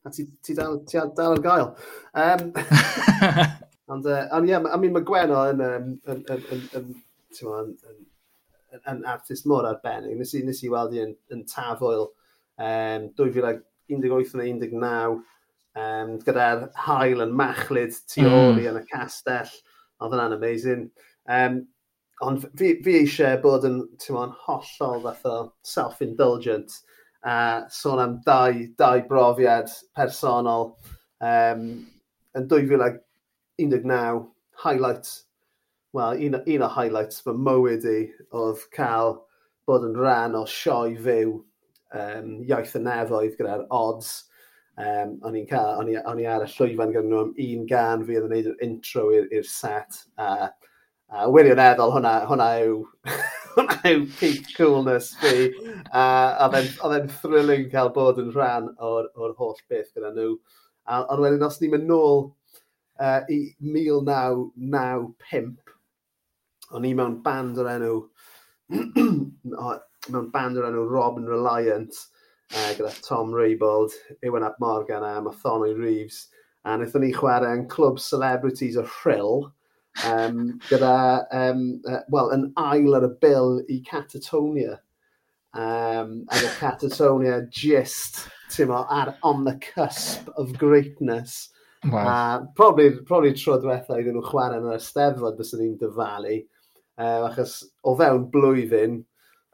[0.04, 1.72] A ti, ti dal, ti dal ar gael.
[2.18, 2.52] Um,
[3.94, 6.92] ond, uh, ond ie, yeah, I mean, mae Gwenno yn, um, yn, yn, yn, yn,
[6.92, 7.74] yn, yn,
[8.76, 10.20] yn, yn artist mor arbennig.
[10.20, 12.10] Nes i, nes i weld i yn, yn tafoel
[12.60, 15.24] um, 2000, 18 neu 19,
[15.78, 18.36] um, gyda'r hael yn machlyd tu mm.
[18.36, 18.70] ôl mm.
[18.72, 19.52] yn y castell.
[20.02, 20.88] Oedd yna'n amazing.
[21.32, 21.62] Um,
[22.26, 23.82] ond fi, fi eisiau bod yn
[24.14, 26.80] on, hollol fath o self-indulgent
[27.26, 30.70] a uh, sôn am dau, dau brofiad personol
[31.20, 31.64] um,
[32.38, 34.28] yn 2019
[34.64, 35.10] highlight,
[35.94, 38.00] well, un, un o highlights fy mywyd i
[38.38, 39.18] oedd cael
[39.68, 41.34] bod yn rhan o sioe fyw
[41.96, 44.10] um, iaith y nefoedd gyda'r odds.
[44.78, 47.64] Um, o'n i'n cael, o'n i, on i ar y llwyfan gyda nhw am un
[47.70, 49.92] gan fi oedd yn gwneud yr intro i'r set.
[50.22, 50.24] A,
[51.10, 52.76] a wirioneddol hwnna, hwnna yw,
[53.56, 55.36] hwnna yw peak coolness fi.
[55.90, 56.04] A
[56.46, 60.32] oedd e'n thrilling cael bod yn rhan o'r, or holl beth gyda nhw.
[60.86, 62.20] A, ond wedyn, os ni'n mynd nôl
[63.02, 65.58] uh, i 1995,
[66.78, 67.96] o'n i mewn band o'r enw
[70.14, 71.94] mewn band o'r enw Robin Reliant
[72.54, 76.28] uh, gyda Tom Raybould, Iwan Ap Morgan a Mathonwy Reeves.
[76.66, 79.46] A wnaethon ni chwarae yn Club Celebrities o Frill
[80.06, 84.80] um, gyda, um, uh, well, yn ail ar y bil i Catatonia.
[85.58, 91.50] Um, a y Catatonia just, ti'n ar on the cusp of greatness.
[91.86, 92.08] Wow.
[92.08, 96.42] A probably, probably tro diwetha iddyn nhw chwarae yn yr Eisteddfod bys ni'n dyfalu.
[96.98, 99.04] Uh, achos o fewn blwyddyn,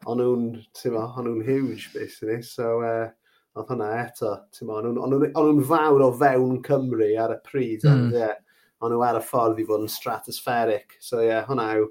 [0.10, 2.42] o'n nhw'n, ti'n ma, o'n nhw'n huge, basically.
[2.46, 3.10] So, uh,
[3.54, 7.92] oedd hwnna eto, ti'n ma, o'n nhw'n fawr o fewn Cymru ar y pryd, mm.
[7.92, 8.36] and, yeah,
[8.84, 10.98] o'n nhw ar y ffordd i fod yn stratospheric.
[11.00, 11.90] So, ie, yeah, hwnna yw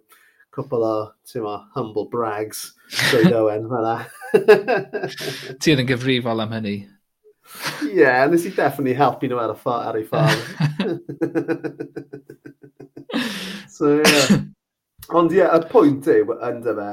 [0.53, 0.95] cwpl o,
[1.29, 2.73] ti'n ma, humble brags,
[3.11, 3.97] Lloyd Owen, hwnna.
[5.63, 6.77] Ti yn gyfrifol am hynny?
[7.87, 10.43] Ie, yeah, nes i definitely helpu nhw ar, y ffordd, ar ei ffordd.
[13.77, 14.03] so, ie.
[14.03, 14.43] Yeah.
[15.19, 16.91] Ond ie, yeah, y pwynt yw, yn dyma,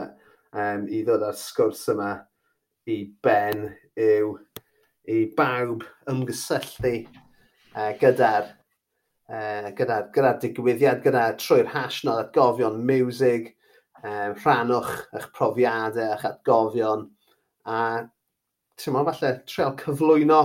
[0.55, 2.13] um, i ddod â'r sgwrs yma
[2.89, 3.67] i ben
[3.99, 4.35] yw
[5.09, 8.49] i bawb ymgysylltu uh, gyda'r
[9.29, 13.55] uh, gyda'r gyda digwyddiad, gyda trwy'r hashnod atgofion music,
[14.03, 17.05] um, rhannwch eich profiadau, eich atgofion,
[17.65, 17.79] a
[18.79, 20.41] ti'n mo, falle treol cyflwyno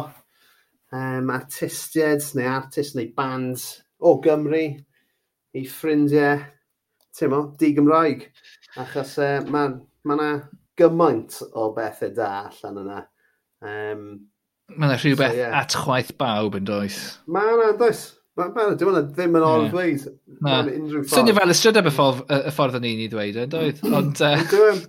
[0.93, 3.63] um, artistiaid neu artist neu band
[4.05, 4.67] o Gymru
[5.55, 6.43] i ffrindiau,
[7.15, 8.29] ti'n mo, di Gymraeg.
[8.83, 10.31] Achos uh, mae'n mae yna
[10.81, 12.99] gymaint o bethau da allan yna.
[13.65, 14.05] Um,
[14.75, 15.57] mae yna rhywbeth so, yeah.
[15.61, 17.01] at chwaith bawb yn does.
[17.31, 18.05] Mae yna, does.
[18.39, 20.07] Mae yna, dim ond ddim yn ôl ddweud.
[21.13, 23.83] Swnio fel ystrydau y ffordd, y ffordd o'n i'n i ddweud, e, yn dweud.
[23.85, 23.99] Mm.
[24.01, 24.85] Ond, uh...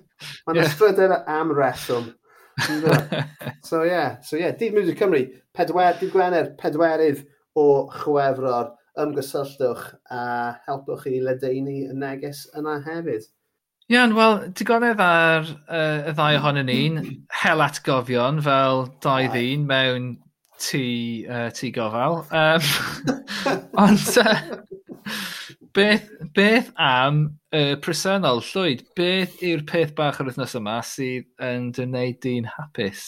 [0.48, 0.70] Mae'n yeah.
[0.72, 2.14] ystrydau am reswm.
[3.68, 4.18] so ie, yeah.
[4.24, 4.56] so ie, yeah.
[4.58, 5.22] Dydd Music Cymru,
[5.56, 7.26] pedwer, dydd Gwener, pedwerydd
[7.60, 10.22] o chwefror, ymgysylltwch a
[10.68, 13.28] helpwch i ledeini y neges yna hefyd.
[13.86, 16.96] Iawn, wel, digonedd ar uh, y ddau ohonyn ni'n
[17.44, 20.08] hel atgofion fel dau ddyn mewn
[20.58, 20.82] tŷ,
[21.30, 22.18] uh, tŷ gofal.
[22.34, 22.66] Um,
[23.86, 24.42] ond uh,
[25.78, 27.22] beth, beth am
[27.54, 32.50] y uh, presennol, Llwyd, beth yw'r peth bach yr wythnos yma sydd yn gwneud di'n
[32.56, 33.06] hapus?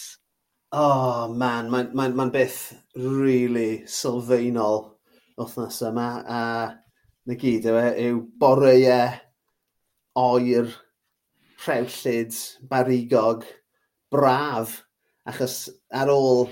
[0.70, 4.84] Oh man, mae'n ma, ma, ma beth really sylfaenol
[5.42, 6.42] wythnos yma a
[7.26, 8.92] na gyd yw, e, yw boreau
[10.18, 10.72] oer,
[11.64, 12.34] rhewllyd,
[12.70, 13.46] barigog
[14.10, 14.82] braf,
[15.28, 16.48] achos ar ôl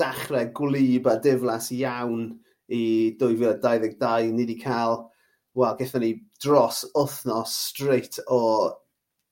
[0.00, 2.30] dachrau gwlyb a diflas iawn
[2.70, 2.82] i
[3.20, 5.04] 2022, ni wedi cael,
[5.58, 8.42] wel, gaethon ni dros wythnos straight o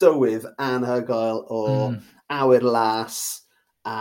[0.02, 2.00] dywydd anhygoel o mm.
[2.38, 3.20] awyr las
[3.86, 3.98] a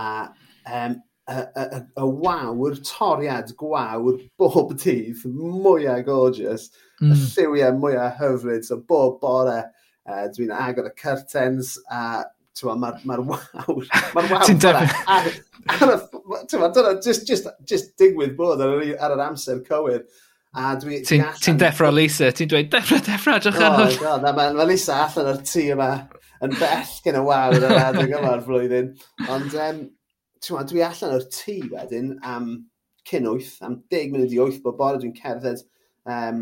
[0.65, 0.97] um,
[1.27, 6.69] y, y, y, y wawr, toriad gwawr bob dydd, mwyaf gorgeous,
[7.01, 7.11] mm.
[7.11, 7.25] y hmm.
[7.33, 9.59] lliwiau mwyaf hyfryd, so bob bore
[10.07, 12.23] Uh, Dwi'n agor y curtains a
[12.65, 13.89] mae'r ma, wawr.
[14.15, 14.45] Mae'r wawr.
[14.47, 15.35] Ti'n defnydd.
[16.51, 20.05] Dyna, just, just, just digwydd bod ar, ar yr amser cywir.
[20.57, 21.01] A dwi...
[21.05, 23.99] Ti'n ti deffro Lisa, ti'n dweud, deffro, deffro, adrych ar hwn.
[24.07, 25.91] Oh, na, mae ma Lisa allan o'r tŷ yma
[26.45, 28.89] yn bell gen y wawr yr adeg yma'r flwyddyn.
[29.27, 29.83] Ond, um,
[30.41, 32.49] ti'n dwi allan o'r tŷ wedyn am
[33.07, 35.61] cyn wyth, am deg munud i wyth bod bore dwi'n cerdded
[36.09, 36.41] um,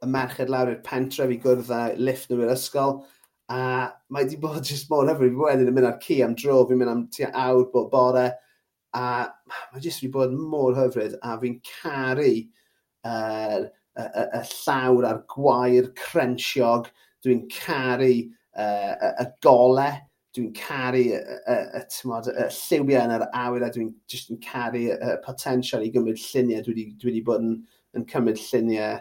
[0.00, 3.00] y merched lawr i'r pentre fi gwrdd â lift nhw i'r ysgol.
[3.50, 5.34] A mae di bod jyst mor hyfryd.
[5.34, 8.28] Fi wedyn yn mynd ar ci am dro, fi'n mynd am tua awr bod bore.
[8.96, 9.04] A
[9.50, 11.18] mae jyst wedi bod mor hyfryd.
[11.26, 12.30] A fi'n caru
[13.04, 16.88] uh, y, y, y llawr a'r gwair crensiog.
[17.26, 20.00] Dwi'n caru uh, y, y golau.
[20.30, 24.38] Dwi'n caru y, y, y, tymod, y lliwiau yn yr awyr a dwi'n just yn
[24.44, 26.62] caru y, y potensial i gymryd lluniau.
[26.64, 27.56] Dwi wedi bod yn,
[27.98, 29.00] yn cymryd lluniau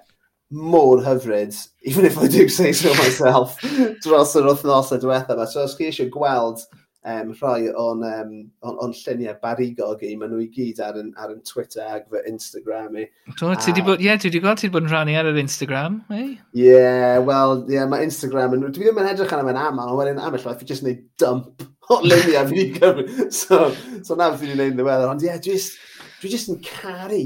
[0.52, 3.60] mor hyfryd, even if I do say so myself,
[4.04, 5.36] dros yr wythnos y diwethaf.
[5.36, 5.48] yma.
[5.48, 6.64] So os chi eisiau gweld
[7.06, 8.32] um, rhai o'n, um,
[8.66, 12.10] on, on lluniau barigog i, maen nhw i gyd ar yn, ar yn Twitter ag
[12.12, 13.06] fy Instagram i.
[13.40, 15.32] Do, ti di bod, ie, yeah, dwi wedi gweld ti wedi bod yn rhannu ar
[15.32, 16.30] yr Instagram, ei?
[16.58, 19.94] Ie, yeah, wel, ie, yeah, mae Instagram yn, dwi ddim yn edrych arno yma'n aml,
[19.94, 23.08] ond wedyn aml, roedd fi jyst wneud dump o luniau fi wedi gyfri.
[23.40, 23.70] So,
[24.04, 25.42] so na fi wedi wneud yn ddiweddar, ond ie, yeah,
[26.20, 27.26] dwi jyst yn caru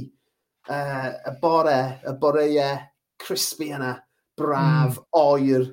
[0.69, 2.57] uh, y bore, y boreau
[3.23, 3.95] crispy yna,
[4.39, 5.05] braf, mm.
[5.19, 5.69] oer.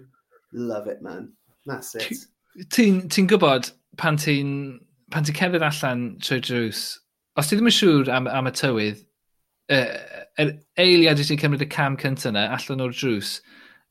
[0.53, 1.33] Love it, man.
[1.67, 2.25] That's it.
[2.75, 6.81] Ti'n ti gwybod pan ti'n pan ti'n cefydd allan trwy drws,
[7.39, 9.03] os ti ddim yn siŵr am, am y tywydd,
[9.71, 13.37] yr uh, er eiliad i ti'n cymryd y cam cyntaf yna allan o'r drws,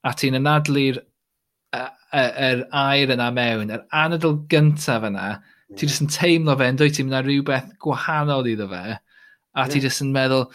[0.07, 1.01] a ti'n anadlu'r
[1.75, 5.77] yr air yna mewn, yr anadl gyntaf yna, yeah.
[5.77, 8.99] ti jyst yn teimlo fe, ynddo ti'n mynd ar rhywbeth gwahanol iddo fe, a
[9.65, 9.71] yeah.
[9.71, 10.47] ti jyst yn meddwl,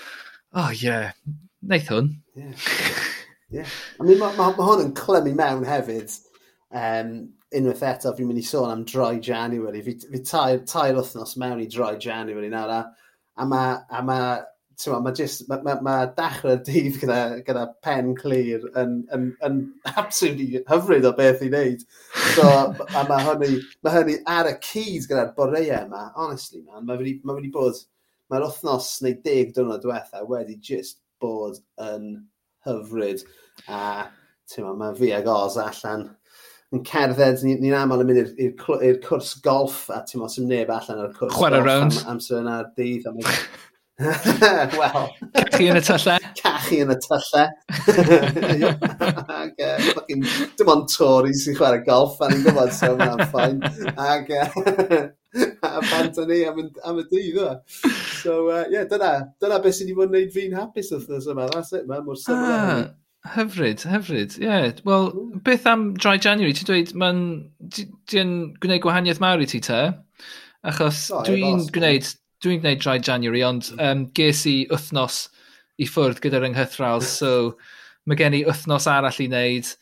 [0.61, 1.13] oh yeah,
[1.63, 2.53] neith hwn, Yeah.
[3.53, 3.65] Ie.
[4.01, 6.15] I mean, mae ma, ma hwn yn clymu mewn hefyd.
[6.75, 7.13] Um,
[7.55, 9.83] unwaith eto, fi'n mynd i sôn am dry January.
[9.87, 12.73] Fi, fi tair, tair wythnos mewn i dry January nawr.
[12.75, 12.81] A,
[13.39, 14.41] a mae, a mae,
[14.89, 19.63] ma, ma, just, ma, ma, ma dachrau dydd gyda, gyda pen clir yn, yn, yn
[19.95, 21.87] absolutely hyfryd o beth i wneud.
[22.35, 26.99] So, a mae hynny, ma hynny ar y cyd gyda'r boreau yma, honestly man, mae
[26.99, 27.79] wedi ma bod,
[28.33, 32.13] mae'r wythnos neu deg diwrnod diwetha wedi just bod yn
[32.67, 33.25] hyfryd.
[33.69, 34.11] A
[34.61, 36.09] ma, mae fi ag Oz allan
[36.75, 41.05] yn cerdded, ni'n ni, aml yn mynd i'r cwrs golf, a ti'n mos neb allan
[41.05, 41.99] ar y cwrs Chwarae golf round.
[42.01, 43.07] am, amser yna dydd.
[43.11, 43.21] Am
[44.75, 45.05] Wel.
[45.37, 46.17] Cachu yn y tylle.
[46.41, 47.45] Cachu yn y tylle.
[49.39, 50.25] Ac, uh, e, fucking,
[50.59, 53.61] dim ond Tories sy'n chwarae golf, a ni'n gwybod, so yna'n ffain.
[53.95, 54.49] Ac, e.
[54.49, 55.05] uh,
[55.63, 57.47] a bant ni am, am y dydd o.
[57.53, 57.93] E?
[58.21, 61.49] So, uh, yeah, dyna, dyna beth sy'n wedi bod yn gwneud fi'n hapus wythnos yma.
[61.53, 62.45] That's it, man, mor syml.
[62.45, 64.47] Ah, hyfryd, hyfryd, ie.
[64.47, 64.81] Yeah.
[64.89, 65.45] Wel, mm.
[65.47, 66.57] beth am Dry January?
[66.57, 67.23] Ti'n dweud, mae'n...
[68.11, 69.81] Ti'n gwneud gwahaniaeth mawr i ti te?
[70.65, 72.09] Achos oh, dwi'n gwneud,
[72.45, 75.25] dwi'n gwneud Dry January, ond um, ges i wythnos
[75.83, 77.33] i ffwrdd gyda'r ynghythral, so
[78.09, 79.75] mae gen i wythnos arall i wneud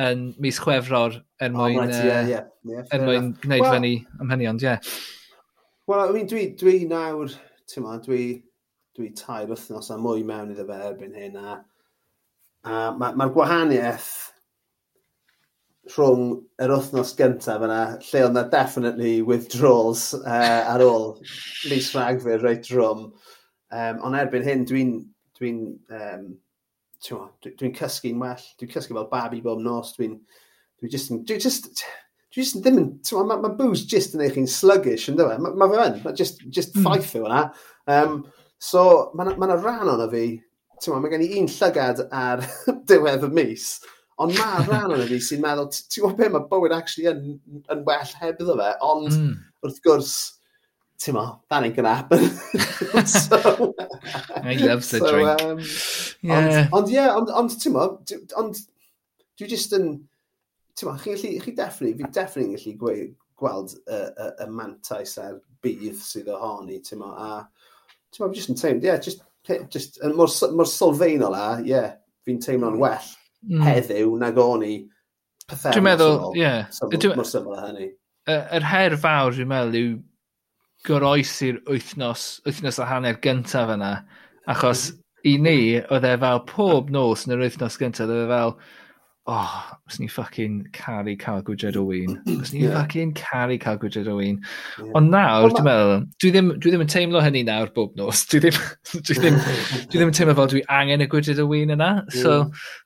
[0.00, 3.76] yn mis Chwefror yn mwyn, oh, right, yeah, yeah, yeah, er yn mwyn gwneud well,
[3.76, 4.68] fyny am hynny, ond ie.
[4.74, 4.92] Yeah.
[5.88, 7.32] Wel, I mean, dwi, dwi nawr,
[7.70, 8.22] ti'n ma, dwi,
[8.98, 11.58] dwi tair wythnos a mwy mewn iddo fe erbyn hyn, a,
[12.66, 14.10] a mae'r ma, gwahaniaeth
[15.94, 16.32] rhwng
[16.64, 21.12] yr wythnos gyntaf yna, lle oedd na definitely withdrawals uh, ar ôl
[21.70, 23.06] Lys rhagfyr reit drwm.
[23.76, 24.96] Um, ond erbyn hyn, dwi'n
[25.38, 26.26] dwi um,
[27.04, 30.16] dwi'n dwi cysgu'n well, dwi'n cysgu fel babi bob nos, dwi'n
[30.80, 31.70] dwi just, dwi just,
[32.32, 35.38] dwi just ddim yn, mae ma, ma booze just yn eich chi'n sluggish, ynddo fe,
[35.42, 36.86] mae ma fe yn, mae just, just mm.
[36.86, 37.42] ffaith yw hwnna.
[37.92, 38.20] Um,
[38.62, 40.24] so, mae yna ma, na, ma ran o'n fi,
[40.80, 42.44] ti'n mae gen i un llygad ar
[42.90, 43.68] diwedd y mis,
[44.22, 47.36] ond mae rhan o'n fi sy'n meddwl, ti'n gwybod beth, mae bywyd actually yn,
[47.72, 49.36] yn well heb iddo fe, ond mm.
[49.64, 50.16] wrth gwrs,
[50.96, 52.18] Ti'n mo, that ain't gonna happen.
[53.06, 53.74] so,
[54.44, 55.42] he loves the so, drink.
[55.42, 55.60] Um,
[56.22, 56.68] yeah.
[56.72, 57.84] Ond, ond yeah, ond, ond ti'n mo,
[58.40, 58.60] ond
[59.36, 59.90] dwi just yn,
[60.76, 65.12] ti'n mo, chi gallu, chi deffnu, fi deffnu'n gallu gweud, gweld y, y, y mantais
[65.20, 67.44] a'r bydd sydd ohoni, ti'n mo, a,
[68.08, 69.22] ti'n mo, fi just yn teimlo, yeah, just,
[69.74, 71.92] just, yn mor, mor sylfaenol a, yeah,
[72.24, 72.82] fi'n teimlo'n mm.
[72.86, 73.12] well
[73.44, 73.62] mm.
[73.68, 74.74] heddiw nag o'n i
[75.46, 75.76] pethau.
[75.76, 76.42] Dwi'n meddwl, ie.
[76.42, 77.16] Yeah.
[77.18, 77.92] Mor syml hynny.
[78.26, 79.96] Yr her fawr, dwi'n meddwl, yw
[80.86, 83.92] goroesi'r wythnos, wythnos a hanner gyntaf yna.
[84.52, 85.04] Achos mm.
[85.32, 88.56] i ni, oedd e fel pob nos yn yr wythnos gyntaf, oedd e fel,
[89.26, 92.14] oh, os ni ffucking caru cael gwydred o wyn.
[92.40, 92.76] Os ni yeah.
[92.76, 94.38] ffucking caru cael gwydred o wyn.
[94.78, 94.92] Yeah.
[94.98, 98.22] Ond nawr, dwi'n meddwl, dwi ddim, dwi ddim yn teimlo hynny nawr bob nos.
[98.30, 98.60] Dwi ddim,
[99.08, 101.90] dwi ddim, dwi ddim yn teimlo fel dwi angen y gwydred o wyn yna.
[102.14, 102.38] So,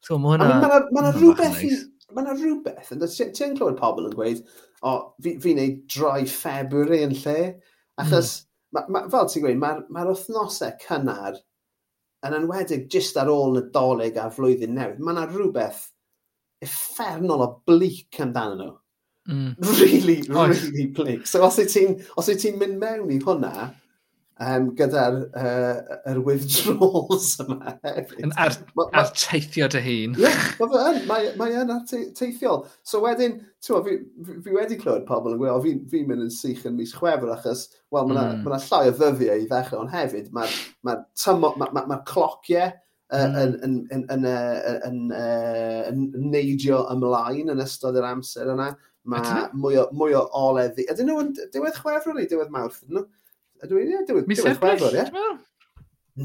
[0.06, 0.50] so mae hwnna...
[0.64, 1.74] Mae yna rhywbeth i...
[2.10, 2.88] Mae yna rhywbeth,
[3.36, 4.40] ti'n clywed pobl yn gweud,
[4.80, 7.36] o, oh, fi, fi wneud dry February yn lle,
[7.98, 8.76] Achos, mm.
[8.76, 11.40] ma, ma, fel ti'n gweud, mae'r ma, wythnosau cynnar
[12.26, 15.86] yn enwedig jyst ar ôl nadolig a flwyddyn newydd, mae yna rhywbeth
[16.64, 18.70] effernol o blic amdano nhw.
[19.30, 19.54] Mm.
[19.78, 20.94] Really, really Oes.
[20.96, 21.26] blic.
[21.28, 21.96] So os wyt ti'n
[22.40, 23.70] ti mynd mewn i hwnna,
[24.40, 28.24] um, gyda'r uh, er withdrawals yma hefyd.
[28.24, 30.18] Yn ar, ma, ma, ar teithio dy hun.
[30.18, 32.64] Ie, yeah, mae yn, mae, mae yn arteithiol.
[32.86, 33.96] So wedyn, ti'n fi,
[34.46, 37.66] fi wedi clywed pobl yn gweld, fi'n fi mynd yn sych yn mis chwefr achos,
[37.92, 38.44] wel, mae yna mm.
[38.48, 42.72] ma llai o ddyddiau i ddechrau, ond hefyd, mae'r ma ma, ma, ma, ma clociau
[43.10, 43.56] yn
[46.30, 48.70] neidio ymlaen yn ystod yr amser yna.
[49.10, 50.76] Mae mwy o, mwy o oledd...
[50.84, 52.82] Ydyn nhw yn diwedd chwefr neu diwedd mawrth?
[52.84, 53.06] Ydyn nhw?
[53.60, 54.28] Ydw ie, diwedd?
[54.30, 55.38] Mis Ebrill, ti'n meddwl?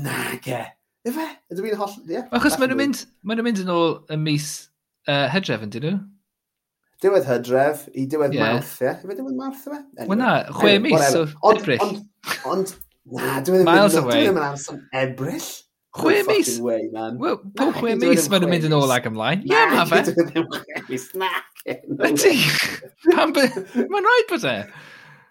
[0.06, 0.62] Na, ge.
[1.08, 1.26] Ife?
[1.52, 1.95] Ydw i'n holl...
[2.08, 2.21] ie.
[2.36, 4.48] Achos maen nhw'n mynd, maen nhw'n mynd yn ôl y mis
[5.10, 5.98] uh, hydref yn dyn nhw.
[7.04, 8.56] Diwedd hydref i diwedd yeah.
[8.56, 8.88] mawrth, ie?
[8.88, 9.04] Yeah.
[9.04, 9.82] Ife diwedd mawrth, ife?
[10.08, 11.84] Wel na, chwe mis o so Ebrill.
[11.84, 12.02] Ond,
[12.54, 12.74] ond,
[13.12, 15.52] na, e diwedd yn e mynd yn amser Ebrill.
[15.95, 16.56] Chwe mis?
[16.63, 17.19] Way, man.
[17.19, 19.43] Wel, pob chwe e mis maen nhw'n mynd yn ôl ag ymlaen.
[19.52, 20.00] Ie, ma fe.
[20.00, 21.12] Na, diwedd yn chwe mis.
[21.19, 21.34] Na,
[21.65, 22.34] Ydy.
[23.12, 24.58] Pam Mae'n rhaid bod e.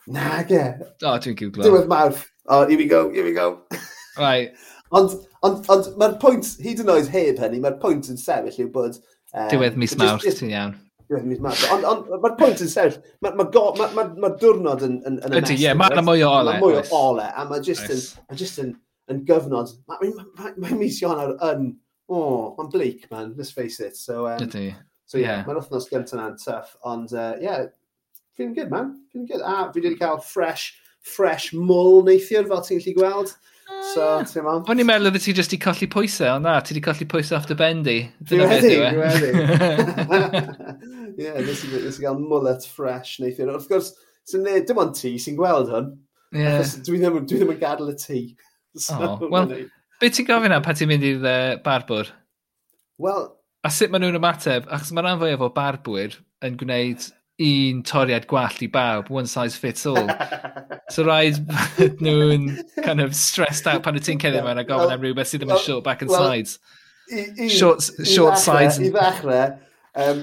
[0.07, 0.63] Nag e.
[1.05, 1.65] O, dwi'n gwybod.
[1.65, 2.25] Diwedd mawrth.
[2.47, 3.63] Oh, here we go, here we go.
[4.19, 4.53] Right.
[4.97, 5.15] ond
[5.45, 8.99] ond, ond mae'r pwynt, hyd yn oed heb hynny, mae'r pwynt yn sefyll yw bod...
[9.35, 10.75] Um, Diwedd mis mawrth, ti'n iawn.
[11.11, 11.65] Diwedd mis mawrth.
[11.75, 14.99] Ond, ond mae'r pwynt yn sefyll, mae ma, ma, ma, ma diwrnod yn...
[15.09, 16.55] yn, yn Ydy, ie, mae'n mwy o ole.
[16.55, 18.75] Mae'n mwy o ole, a mae just yn, ma just yn,
[19.13, 19.75] yn gyfnod.
[19.91, 21.71] Mae ma, ma, ma mis Ionawr yn...
[22.05, 23.97] O, oh, mae'n bleak, man, let's face it.
[23.97, 24.67] So, ehm, um, Ydy.
[25.09, 25.47] So, yeah, yeah.
[25.49, 27.67] mae'r wythnos gyntaf yna'n tough, ond, uh, yeah,
[28.37, 28.95] feeling good, man.
[29.13, 29.41] Feeling good.
[29.41, 30.75] A fi wedi cael fresh,
[31.17, 33.35] fresh mwl neithiwr, fel ti'n gallu gweld.
[33.65, 34.65] Oh, so, ti'n meddwl.
[34.71, 37.39] O'n i'n meddwl oedd ti jyst i colli pwysau, ond na, ti wedi colli pwysau
[37.39, 37.99] after Bendy.
[38.31, 39.31] Dwi'n wedi, dwi wedi.
[41.25, 43.55] Ie, nes i gael mullet fresh neithiwr.
[43.55, 43.93] Wrth gwrs,
[44.31, 45.95] sy'n neud, dim ond ti sy'n gweld hwn.
[46.35, 46.65] Yeah.
[46.85, 48.25] Dwi ddim, dwi ddim yn gadael y tŷ.
[48.75, 49.53] So, oh, wel,
[50.03, 52.09] be ti'n gofyn am pan ti'n mynd i'r uh, barbwr?
[52.99, 53.29] Wel...
[53.63, 54.67] A sut maen nhw'n ymateb?
[54.67, 57.07] Achos mae rhan fwyaf o barbwyr yn gwneud
[57.43, 60.09] un toriad gwallt i bawb, one size fits all.
[60.95, 61.41] so rhaid
[62.05, 62.51] nhw'n
[62.85, 65.57] kind of stressed out pan wyt ti'n ceddi mewn a gofyn am rhywbeth sydd ddim
[65.57, 66.59] yn short back and well, sides.
[67.11, 68.79] I, i, short, i short ddechrau, sides.
[68.79, 69.59] I ddechrau,
[70.05, 70.23] um,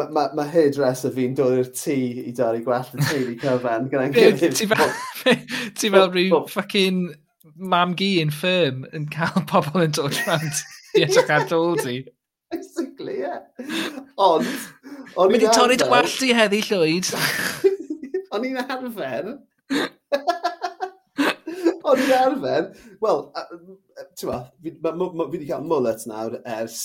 [0.00, 3.90] mae ma, ma hairdresser fi'n dod i'r tŷ i dorri gwallt y tŷ i cyfan.
[5.76, 7.04] Ti fel rhyw ffucking
[7.56, 10.64] mam gi yn ffirm yn cael pobl yn dod rhant
[10.96, 12.00] i edrych ar dol ti.
[12.52, 13.20] Basically, ie.
[13.20, 13.40] Yeah.
[14.16, 14.46] Ond...
[15.16, 17.08] Mynd i torri dy wallt i heddi llwyd.
[18.36, 19.32] o'n i'n arfer...
[21.86, 22.70] o'n i'n arfer...
[23.02, 23.24] Wel,
[24.14, 26.78] ti'n ma, fi wedi cael mullet nawr ers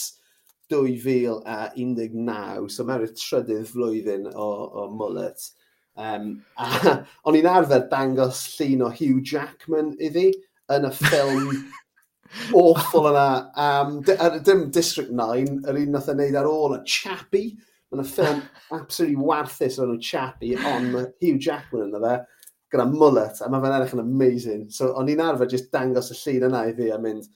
[0.71, 4.47] 2019, so mewn i'r trydydd flwyddyn o,
[4.81, 5.51] o mullet.
[5.99, 6.65] Um, a
[7.27, 10.29] o'n i'n arfer dangos llun o Hugh Jackman iddi
[10.71, 11.51] yn y ffilm
[12.53, 13.25] awful yna.
[13.59, 13.99] Um,
[14.45, 17.55] dim District 9, yr un nath e o'n neud ar ôl, y Chappie.
[17.91, 22.13] Mae'n ffilm absolutely warthus o'n Chappie, ond mae Hugh Jackman yna fe,
[22.71, 24.65] gyda mullet, a mae fe'n edrych yn amazing.
[24.71, 27.27] So, o'n i'n arfer just dangos y llun yna i fi a mynd,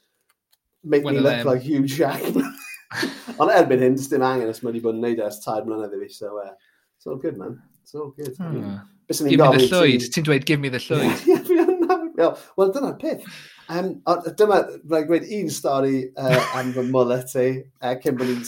[0.84, 1.48] make When me look them.
[1.50, 2.54] like Hugh Jackman.
[3.42, 5.98] ond erbyn hyn, dim angen os mae wedi bod yn neud e ers tair mlynedd
[5.98, 6.54] i fi, so uh,
[6.96, 7.60] it's all good, man.
[7.84, 8.36] It's all good.
[8.38, 8.78] Hmm.
[9.08, 10.08] Give me the llwyd.
[10.14, 11.76] Ti'n dweud, give me the llwyd.
[12.16, 13.28] Wel, dyna'r peth.
[13.70, 13.96] Um,
[14.38, 17.48] dyma, rhaid gweud un stori uh, am fy mwlet i,
[17.82, 18.44] uh, cyn bod ni'n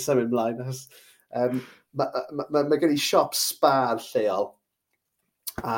[0.00, 0.62] symud ymlaen.
[1.36, 1.60] Um,
[1.98, 4.48] mae ma, ma, ma gen i siop spar lleol,
[5.60, 5.76] a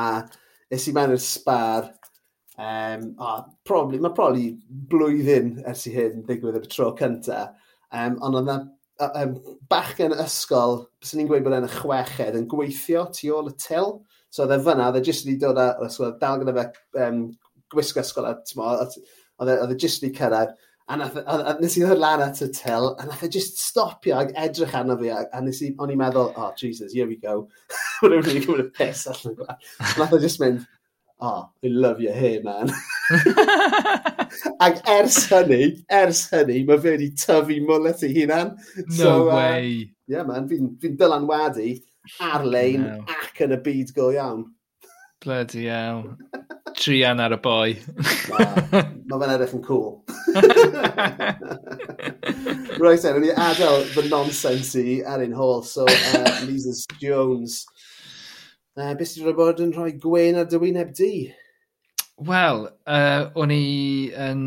[0.71, 1.91] nes i mewn i'r spar,
[2.55, 4.47] um, oh, probably, mae probably
[4.93, 7.49] blwyddyn ers i hyn ddigwydd y tro cynta,
[7.91, 9.37] um, ond oedd um,
[9.75, 13.97] bachgen ysgol, bys ni'n gweud bod e'n y chweched, yn gweithio tu ôl y til,
[14.31, 15.73] so oedd e fyna, oedd e jyst wedi dod â,
[16.23, 16.69] dal gyda fe
[17.09, 17.25] um,
[17.73, 19.03] gwisgo ysgol, e,
[19.41, 23.09] oedd e jyst i cyrraedd, e, a nes i ddod lan at y til, a
[23.09, 26.53] nath e just stopio ag edrych arno fi, a nes i, o'n i'n meddwl, oh
[26.61, 27.45] Jesus, here we go,
[28.03, 29.49] mae'n rhywun i'n gwybod y piss allan o
[29.99, 30.67] Nath e just mynd,
[31.21, 32.71] oh, I love your hair, man.
[34.61, 38.55] Ac ers hynny, ers hynny, mae fe wedi tyfu mwlet i hunan.
[38.77, 39.89] No so, uh, way.
[39.89, 41.71] Uh, yeah, man, fi'n fi dylanwadu
[42.21, 42.99] ar-lein no.
[43.15, 44.45] ac yn y byd go iawn.
[45.25, 46.17] Bloody hell.
[46.77, 47.71] Trian ar y boi.
[49.09, 50.03] Mae fe'n edrych yn cool.
[52.83, 55.63] right then, ni adael fy nonsense i ar un hôl.
[55.65, 57.63] So, uh, Lisa Jones.
[58.77, 61.13] Uh, beth sydd wedi bod yn rhoi gwein ar dy wyneb di?
[62.29, 63.65] Wel, uh, o'n i
[64.29, 64.41] yn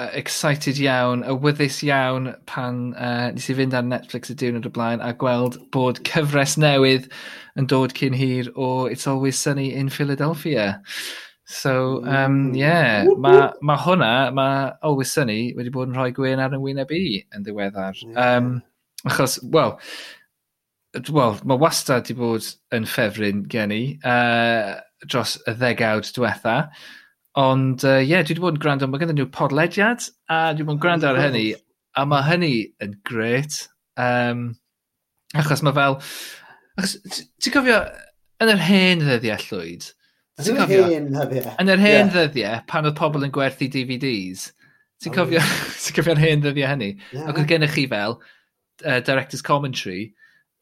[0.00, 4.72] uh, excited iawn, awyddus iawn pan uh, nes i fynd ar Netflix y diwrnod o
[4.72, 7.08] blaen a gweld bod cyfres newydd
[7.60, 10.80] yn dod cyn hir o It's Always Sunny in Philadelphia.
[11.50, 16.54] So, um, yeah, mae ma hwnna, mae Always Sunny wedi bod yn rhoi gwyn ar
[16.56, 17.98] yn wyneb i yn ddiweddar.
[18.14, 18.54] Um,
[19.04, 19.74] achos, wel,
[21.10, 22.46] well, mae wastad wedi bod
[22.76, 24.78] yn ffefryn gen i uh,
[25.08, 26.56] dros y ddegawd diwetha.
[27.38, 30.64] Ond ie, uh, yeah, dwi wedi bod yn gwrando, mae gennym nhw podlediad, a dwi
[30.64, 31.46] wedi bod yn gwrando ar hynny,
[31.94, 33.62] a mae hynny yn gret.
[34.00, 34.48] Um,
[35.38, 36.00] achos mae fel...
[36.80, 37.80] Ti'n cofio,
[38.40, 39.90] yn yr hen ddyddiau llwyd,
[40.40, 41.54] Yn yr hen ddyddiau.
[41.60, 44.46] Yn yr hen ddyddiau, pan oedd pobl yn gwerthu DVDs,
[45.02, 45.42] ti'n cofio,
[45.84, 46.94] ti'n cofio'r hen ddyddiau hynny?
[47.12, 47.28] Yeah.
[47.28, 50.14] Ac oedd gennych chi fel uh, director's commentary,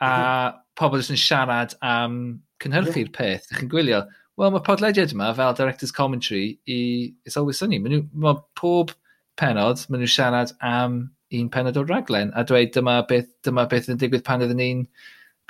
[0.03, 0.63] a mhm.
[0.79, 2.19] pobl yn siarad am
[2.63, 3.15] cynhyrchu'r yeah.
[3.15, 4.03] peth, ydych chi'n gwylio,
[4.39, 6.81] wel mae podlediad yma fel Director's Commentary i
[7.27, 7.79] It's Always Sunny.
[7.83, 8.95] Mae, ma pob
[9.39, 10.99] penod, maen nhw'n siarad am
[11.35, 14.85] un penod o'r raglen a dweud dyma beth, dyma beth yn digwydd pan oedden ni'n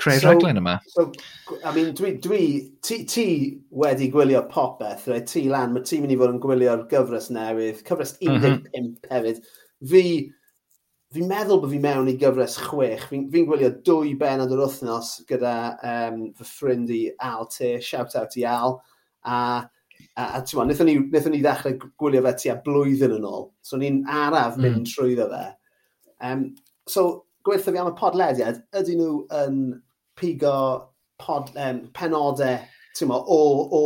[0.01, 0.79] creu'r so, raglen yma.
[0.95, 1.07] So,
[1.61, 2.43] I mean, dwi, dwi
[2.85, 3.29] ti, ti
[3.71, 7.85] wedi gwylio popeth, rei, ti lan, mae ti'n mynd i fod yn gwylio'r gyfres newydd,
[7.87, 8.93] cyfres 15 mm -hmm.
[9.13, 9.43] hefyd.
[9.93, 10.05] Fi
[11.15, 13.07] fi'n meddwl bod fi mewn i gyfres chwech.
[13.11, 15.55] Fi'n fi gwylio dwy benod yr wythnos gyda
[15.91, 17.79] um, fy ffrind i Al T.
[17.85, 18.77] shout out i Al.
[19.25, 19.39] A,
[20.15, 23.49] a, a ti'n gwybod, ni, wnaethon ni ddechrau gwylio fe tua blwyddyn yn ôl.
[23.65, 24.67] So ni'n araf hmm.
[24.67, 24.91] mynd mm.
[24.93, 25.43] trwyddo fe.
[26.29, 26.45] Um,
[26.91, 27.09] so
[27.47, 29.59] gweithio fi am y podlediad, ydy nhw yn
[30.19, 30.55] pigo
[31.23, 32.61] pod, um, penodau
[33.09, 33.43] mo, o,
[33.73, 33.83] o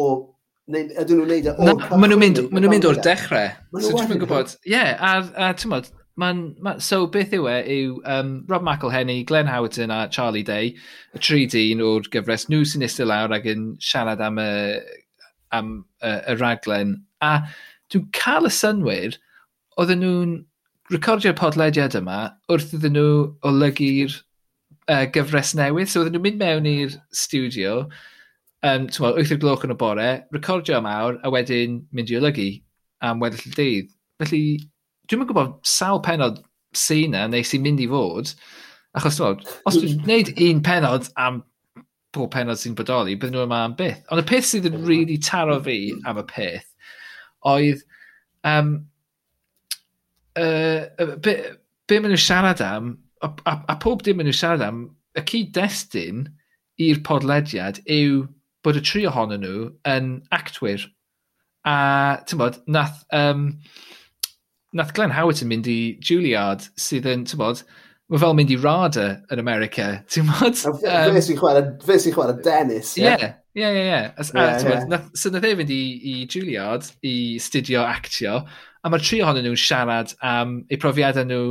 [0.72, 1.72] Ydyn nhw'n neud e o...
[1.98, 3.50] Maen nhw'n mynd, ma mynd o'r dechrau.
[3.74, 4.54] Maen nhw'n gwybod.
[4.62, 5.74] Ie, yeah, a, a ti'n
[6.20, 10.74] Ma'n, ma, so beth yw e yw um, Rob McElhenney, Glenn Howerton a Charlie Day,
[11.16, 14.50] y tri dyn o'r gyfres, nhw sy'n eistedd lawr ac yn siarad am y,
[15.56, 15.70] am
[16.02, 16.98] y, y raglen.
[17.24, 17.46] A
[17.92, 19.16] dwi'n cael y synwyr,
[19.80, 20.34] oedden nhw'n
[20.92, 22.18] recordio'r podlediad yma
[22.52, 23.12] wrth iddyn nhw
[23.48, 24.18] olygu'r
[24.92, 25.88] uh, gyfres newydd.
[25.88, 27.86] So oedden nhw'n mynd mewn i'r studio,
[28.68, 32.20] um, tymor, 8 o'r gloch yn y bore, recordio am awr, a wedyn mynd i
[32.20, 32.50] olygu
[33.08, 33.96] am weddill y dydd.
[34.22, 34.44] Felly,
[35.12, 36.38] Dwi'n gwybod sawl penod
[36.72, 38.30] sy'n na e neu sy'n mynd i fod.
[38.96, 40.04] Achos dwi'n os dwi'n mm.
[40.06, 41.42] gwneud un penod am
[42.16, 44.00] pob penod sy'n bodoli, bydden nhw yma am byth.
[44.08, 44.86] Ond y peth sydd yn mm.
[44.88, 45.76] really taro fi
[46.08, 46.68] am y peth
[47.52, 47.84] oedd
[48.48, 48.72] um,
[50.40, 50.88] uh,
[51.20, 51.36] be,
[51.90, 55.28] be maen nhw siarad am, a, a, a pob dim maen nhw siarad am, y
[55.28, 56.26] cyd-destun
[56.80, 58.22] i'r podlediad yw
[58.64, 60.88] bod y tri ohonyn nhw yn actwyr.
[61.68, 61.76] A,
[62.24, 63.02] ti'n bod, nath...
[63.12, 63.50] Um,
[64.76, 67.62] nath Glenn Howard yn mynd i Juilliard sydd yn, ti'n bod,
[68.12, 70.58] mae fel mynd i Rada yn America, ti'n bod?
[70.68, 73.12] Um, fe sy'n chwarae Dennis, ie?
[73.52, 74.24] Ie, ie, ie.
[74.24, 78.40] So nath e fynd i, i Juilliard i studio actio,
[78.82, 81.44] a mae'r tri ohonyn nhw'n siarad am eu profiadau nhw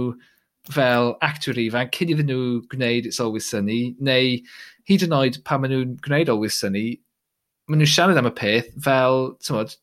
[0.73, 2.41] fel actor ifanc cyn iddyn nhw
[2.73, 4.35] gwneud It's Always Sunny, neu
[4.89, 6.99] hyd yn oed pan maen nhw'n gwneud Always Sunny,
[7.69, 9.77] maen nhw'n siarad am y peth fel, ti'n bod,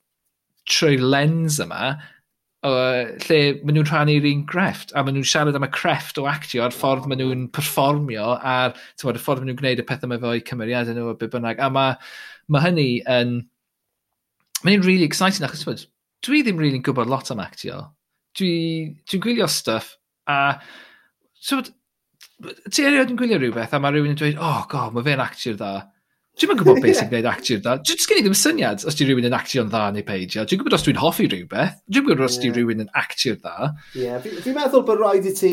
[0.68, 1.96] trwy lens yma,
[2.66, 6.26] uh, lle maen nhw'n rhannu'r un grefft a maen nhw'n siarad am y crefft o
[6.30, 10.10] actio a'r ffordd maen nhw'n perfformio a'r bod, y ffordd maen nhw'n gwneud y pethau
[10.10, 11.62] mae fo'i cymeriadau nhw a beth bynnag.
[11.62, 11.94] A mae
[12.48, 13.38] ma hynny yn...
[14.64, 15.84] Mae'n hynny'n really exciting achos bod,
[16.26, 17.84] dwi ddim really'n gwybod lot am actio.
[18.38, 19.94] Dwi'n dwi gwylio stuff
[20.26, 20.56] a...
[21.38, 25.22] So, ti erioed yn gwylio rhywbeth a mae rhywun yn dweud, oh god, mae fe'n
[25.22, 25.72] actio'r dda
[26.38, 27.74] Dwi'n yn gwybod beth sy'n gwneud actio'n dda.
[27.82, 30.44] Dwi'n sgyn i ddim syniad os di rhywun yn actio'n dda neu peidio.
[30.46, 31.74] Dwi'n gwybod os dwi'n hoffi rhywbeth.
[31.90, 33.72] Dwi'n gwybod os di rhywun yn actio'n dda.
[33.96, 34.22] Ie, yeah.
[34.22, 35.52] fi'n fi meddwl bod rhaid i ti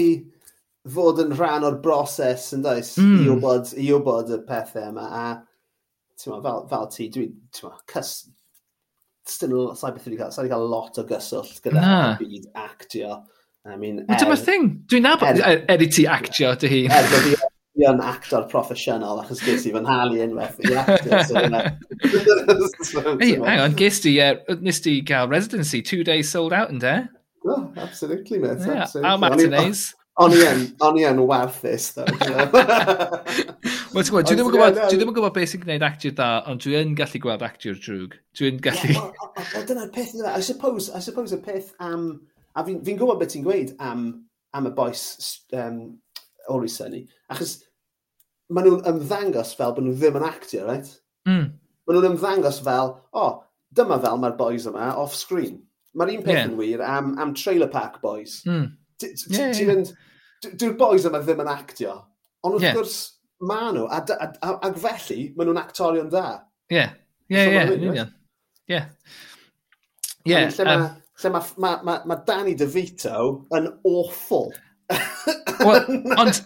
[0.95, 3.01] fod yn rhan o'r broses yn dweud mm.
[3.01, 3.31] i, hmm.
[3.33, 5.07] wybod, i wybod y pethau yma.
[5.09, 5.25] A
[6.29, 7.35] ma, fel, fel ti, dwi'n
[7.89, 8.15] cys...
[9.25, 12.11] Still, sa'i beth wedi cael, sa'i cael lot o gyswllt gyda nah.
[12.19, 13.23] byd actio.
[13.65, 14.67] I mean, er, Dyma'r thing.
[14.85, 16.93] Dwi'n nabod er, er, er, i ti actio dy hun.
[16.93, 17.44] Er, er-, er-
[17.75, 21.11] fi yn actor proffesiynol achos ges i fy nhalu unwaith i actor.
[23.19, 26.79] Hey, hang on, ges di, uh, nes di gael residency, two days sold out yn
[26.79, 27.09] de?
[27.45, 28.65] Oh, absolutely, mate.
[28.65, 29.09] Yeah, absolutely.
[29.09, 29.93] Our matinees.
[30.23, 32.07] O'n i yn, o'n i yn warthus, though.
[33.95, 36.15] Wel, ti'n gwybod, dwi ddim yn gwybod, dwi ddim yn gwybod beth sy'n gwneud actio'r
[36.15, 38.15] da, ond dwi yn gallu gweld actio'r drwg.
[38.39, 38.93] Dwi'n gallu...
[38.95, 42.07] Yeah, well, dyna'r peth, I suppose, I suppose y peth am...
[42.55, 44.05] A fi'n fi gwybod beth ti'n gweud am,
[44.55, 45.03] am y boes
[45.59, 45.81] um,
[46.55, 47.57] Ori Sunny, achos
[48.53, 50.89] maen nhw'n ymddangos fel bod nhw ddim yn actio, right?
[51.29, 51.47] Mm.
[51.85, 53.37] Maen nhw'n ymddangos fel, o, oh,
[53.75, 55.59] dyma fel mae'r boys yma off-screen.
[55.95, 56.49] Mae'r un peth yeah.
[56.49, 58.41] yn wir am, am Trailer Park Boys.
[58.49, 58.67] Mm.
[59.01, 59.85] Ti'n
[60.45, 61.95] dwi'r boys yma ddim yn actio,
[62.45, 62.75] ond wrth yeah.
[62.77, 62.97] gwrs
[63.49, 66.27] maen nhw, ac felly maen nhw'n actorion da.
[66.71, 66.85] Ie,
[67.31, 67.65] ie, ie,
[67.95, 68.05] ie.
[68.75, 68.83] Ie.
[71.23, 74.49] Lle mae ma, ma, ma Danny DeVito yn awful
[75.65, 75.85] Well,
[76.21, 76.41] ond,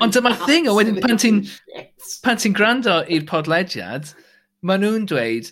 [0.00, 1.42] ond dyma'r thing, o wedyn pan ti'n
[2.24, 4.12] pan ti'n gwrando i'r podlediad,
[4.64, 5.50] maen nhw'n dweud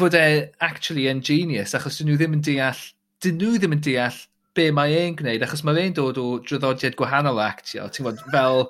[0.00, 0.24] bod e
[0.64, 2.80] actually yn genius, achos dyn nhw ddim yn deall,
[3.24, 4.18] dyn nhw ddim yn deall
[4.58, 8.66] be mae e'n gwneud, achos mae e'n dod o dryddodiad gwahanol actio, ti'n bod, fel,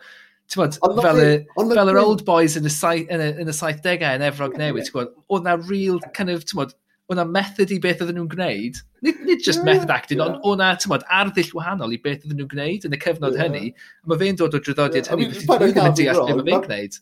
[0.50, 2.74] ti'n bod, fel, y, fel yr old boys yn y,
[3.08, 6.44] yn y, yn y 70au yn Efrog Newydd, ti'n bod, oedd na real, kind of,
[6.44, 6.76] ti'n bod,
[7.12, 10.28] o'na method i beth oedden nhw'n gwneud, nid, nid just yeah, method acting, yeah.
[10.28, 13.46] ond o'na tymod, arddull wahanol i beth oedden nhw'n gwneud yn y cyfnod yeah.
[13.46, 13.72] hynny,
[14.04, 15.12] a mae fe'n dod o drwyddodiad yeah.
[15.14, 16.98] hynny, felly dwi ddim yn deall beth mae'n gwneud.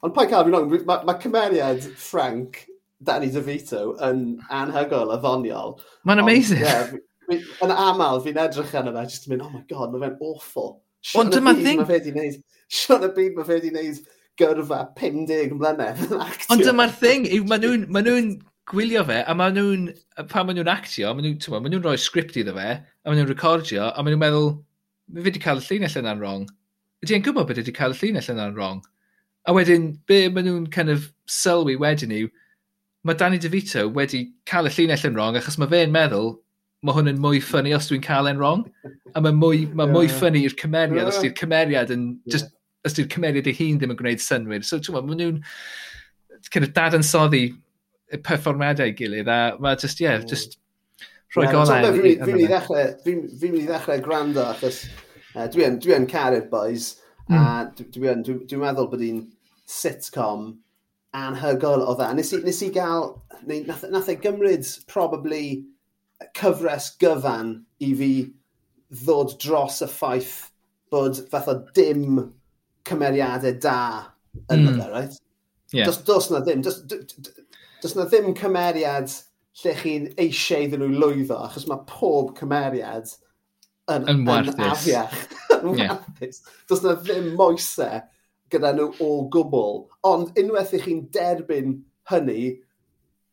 [0.00, 2.62] Ond pa'i cael fi'n rong, mae ma cymeriad Frank
[3.04, 5.76] Danny DeVito yn anhygol a ddoniol.
[6.08, 6.64] Mae'n amazing.
[6.64, 6.94] Yeah,
[7.30, 10.78] yn aml fi'n edrych yna fe, just yn mynd, oh my god, mae fe'n awful.
[11.20, 11.84] Ond dyma thing...
[11.84, 12.32] Mae
[12.70, 14.00] Sean y byd mae fe wedi gwneud
[14.40, 16.52] gyrfa 50 mlynedd yn actio.
[16.54, 18.20] Ond dyma'r thing, maen nhw'n ma nhw
[18.70, 19.86] gwylio fe, a maen nhw'n,
[20.30, 23.88] pan maen nhw'n actio, maen nhw'n nhw rhoi sgript iddo fe, a maen nhw'n recordio,
[23.90, 24.50] a maen nhw'n meddwl,
[25.14, 26.46] fe wedi cael y llinell yna'n wrong.
[27.04, 28.82] Ydy e'n gwybod beth wedi cael y llinell yna'n wrong?
[29.48, 32.30] A wedyn, be maen nhw'n kind of sylwi wedyn yw,
[33.08, 36.34] mae Danny DeVito wedi cael y llinell yn wrong, achos mae fe'n meddwl,
[36.86, 38.62] mae hwn yn mwy ffynnu os dwi'n cael e'n wrong.
[39.14, 39.94] A mae mwy, mae yeah.
[39.96, 41.10] mwy ffynnu i'r cymeriad, yeah.
[41.10, 42.36] os di'r cymeriad yn, yeah.
[42.36, 42.54] just,
[42.86, 44.64] os di'r cymeriad ei hun ddim yn gwneud synwyr.
[44.64, 45.42] So, ti'n ma, maen nhw'n
[46.48, 47.44] kind of dad yn dadansoddi
[48.26, 50.22] perfformiadau gilydd a mae just, ie, hmm.
[50.22, 50.58] yeah, just
[51.34, 51.92] rhoi yeah, golau.
[51.94, 54.82] Fi'n mynd i ddechrau, fi'n mynd i ddechrau gwrando achos
[55.36, 56.96] uh, dwi yn, dwi caru'r boys
[57.28, 57.36] mm.
[57.38, 57.44] a
[57.78, 59.22] dwi'n dwi dwi meddwl bod hi'n
[59.70, 60.50] sitcom
[61.16, 62.12] anhygol o dda.
[62.18, 63.12] Nes i, nes i gael,
[63.46, 65.44] neu, nath, nath e gymryd probably
[66.36, 68.12] cyfres gyfan i fi
[69.02, 70.34] ddod dros y ffaith
[70.90, 72.18] bod fath o dim
[72.88, 73.80] cymeriadau da
[74.50, 74.72] yn mm.
[74.74, 75.18] yna, right?
[75.70, 75.86] Yeah.
[75.86, 76.64] Dos, dos na ddim.
[76.66, 76.82] Dos,
[77.82, 79.12] does na ddim cymeriad
[79.62, 83.10] lle chi'n eisiau iddyn nhw lwyddo, achos mae pob cymeriad
[83.90, 85.16] yn, yn, yn afiach.
[85.58, 85.98] yn yeah.
[86.70, 88.00] Does na ddim moesau
[88.50, 89.84] gyda nhw o gwbl.
[90.06, 91.78] Ond unwaith i chi'n derbyn
[92.10, 92.56] hynny,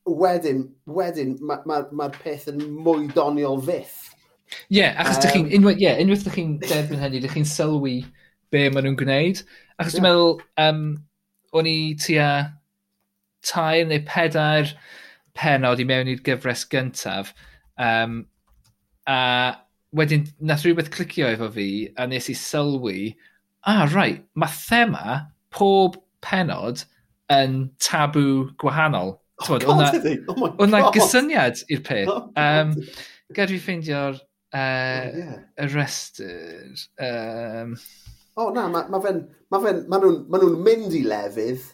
[0.07, 0.67] wedyn,
[0.97, 3.97] wedyn mae'r ma, ma, ma peth yn mwy doniol fyth.
[4.47, 7.97] Ie, yeah, achos um, chi'n, unwaith, yeah, unwaith ydych chi'n derbyn hynny, ydych chi'n sylwi
[8.53, 9.41] be maen nhw'n gwneud.
[9.77, 9.99] Achos yeah.
[9.99, 10.85] dwi'n meddwl, um,
[11.57, 12.29] o'n i tua
[13.47, 14.73] tair neu pedair
[15.37, 17.33] penod i mewn i'r gyfres gyntaf.
[17.77, 18.25] Um,
[19.07, 19.19] a
[19.95, 23.13] wedyn, nath rhywbeth clicio efo fi, a nes i sylwi,
[23.69, 25.19] ah, right, mae thema
[25.53, 26.83] pob penod
[27.33, 29.17] yn tabw gwahanol.
[29.37, 32.09] Oh, God, oh Oedd na gysyniad i'r peth.
[32.09, 32.73] Oh, um,
[33.35, 35.39] Gad fi ffeindio'r uh, e, oh, yeah.
[35.61, 36.85] y restr.
[37.03, 37.75] Um...
[38.37, 39.25] O oh, na, mae ma fe'n...
[39.51, 41.73] Ma fe, ma nhw'n ma nhw mynd i lefydd...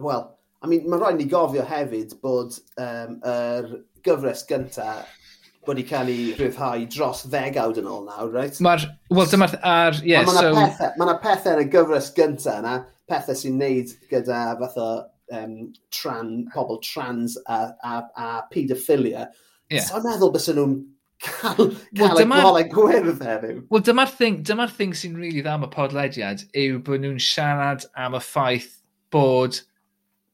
[0.00, 0.24] Wel,
[0.60, 3.72] I mean, mae rhaid ni gofio hefyd bod um, yr er
[4.04, 5.08] gyfres gyntaf
[5.68, 8.56] wedi cael ei rhyddhau dros ddegawd yn ôl nawr, right?
[8.64, 8.86] Mae'r...
[9.12, 9.56] Wel, dyma'r...
[9.60, 9.98] Ar...
[10.06, 10.54] Yeah, mae yna so...
[10.56, 12.76] pethau, ma pethau yn y gyfres gyntaf yna,
[13.10, 14.88] pethau sy'n neud gyda fath o
[15.36, 15.56] um,
[15.94, 19.28] tran, pobl trans a, a, a paedophilia.
[19.70, 19.86] Yeah.
[19.86, 20.76] So, meddwl bys nhw'n
[21.22, 23.64] cael, cael well, dyma, y gwyrdd heddiw.
[23.70, 27.20] Wel, dyma'r thing, dyma thing sy'n rili really dda am y podlediad yw bod nhw'n
[27.30, 28.72] siarad am y ffaith
[29.14, 29.60] bod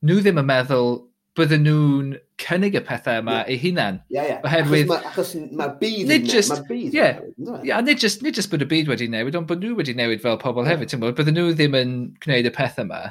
[0.07, 0.96] nhw ddim yn meddwl
[1.36, 3.50] bydden nhw'n cynnig y pethau yma yeah.
[3.52, 3.98] eu hunan.
[4.09, 4.32] Ie, yeah, ie.
[4.32, 4.46] Yeah.
[4.48, 4.94] Oherwydd...
[4.94, 8.24] Achos mae'r ma, achos ma byd yn just, ma byd yeah, newid, yeah, nid, just,
[8.24, 10.72] nid just bod y byd wedi newid, ond bod nhw wedi newid fel pobl yeah.
[10.74, 10.96] hefyd.
[11.02, 11.94] Bod, bydden nhw ddim yn
[12.24, 13.02] gwneud y pethau yma.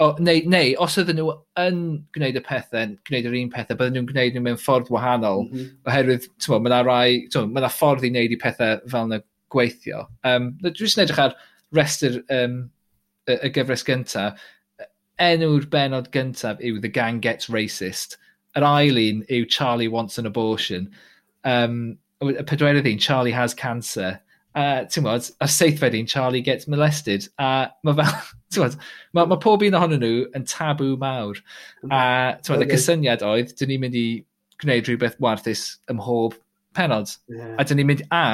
[0.00, 1.80] O, neu, neu, os ydyn nhw yn
[2.16, 5.46] gwneud y pethau, gwneud yr un pethau, bydden nhw'n gwneud nhw mewn ffordd wahanol.
[5.48, 5.74] Mm -hmm.
[5.88, 9.22] Oherwydd, ti'n bod, mae rai, ti'n bod, ffordd i wneud i pethau fel yna
[9.52, 10.06] gweithio.
[10.24, 11.36] Um, Dwi'n edrych ar
[11.76, 12.62] restr um,
[13.28, 14.40] y, y gyfres gyntaf,
[15.20, 18.16] enw'r benod gyntaf yw The Gang Gets Racist.
[18.56, 20.90] Yr ail un yw Charlie Wants an Abortion.
[21.44, 24.18] Um, y pedwerydd un, Charlie Has Cancer.
[24.50, 27.28] Uh, ti'n modd, a seithfed un, Charlie Gets Molested.
[27.38, 28.16] A uh, mae fel,
[28.50, 28.78] ti'n modd,
[29.14, 31.38] mae ma pob un ohonyn nhw yn tabw mawr.
[31.86, 32.02] A
[32.40, 34.06] ti'n modd, y cysyniad oedd, dyn ni'n mynd i
[34.60, 36.36] gwneud rhywbeth warthus ym mhob
[36.76, 37.12] penod.
[37.28, 37.54] Yeah.
[37.58, 38.24] A dyn ni'n mynd, a,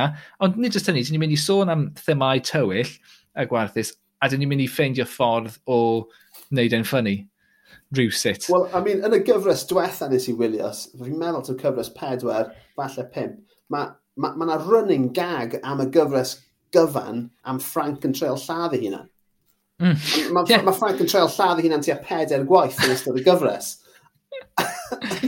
[0.43, 2.91] ond nid jyst hynny, dyn ni'n mynd i sôn am themau tywyll
[3.37, 5.79] y gwarthus, a dyn ni'n mynd i ffeindio ffordd o
[6.51, 7.17] wneud e'n ffynnu
[7.97, 8.49] rhywsut.
[8.51, 12.51] Wel, I mean, yn y gyfres diwetha nes i wylio, fi'n meddwl ta'n cyfres pedwar,
[12.79, 13.39] falle pimp,
[13.73, 16.37] mae ma, ma ma running gag am y gyfres
[16.75, 19.09] gyfan am Frank yn treol lladd ei hunan.
[19.83, 19.97] Mm.
[20.33, 20.65] Mae yeah.
[20.65, 23.77] ma Frank yn treol lladd ei hunan tua peder gwaith yn ystod y gyfres.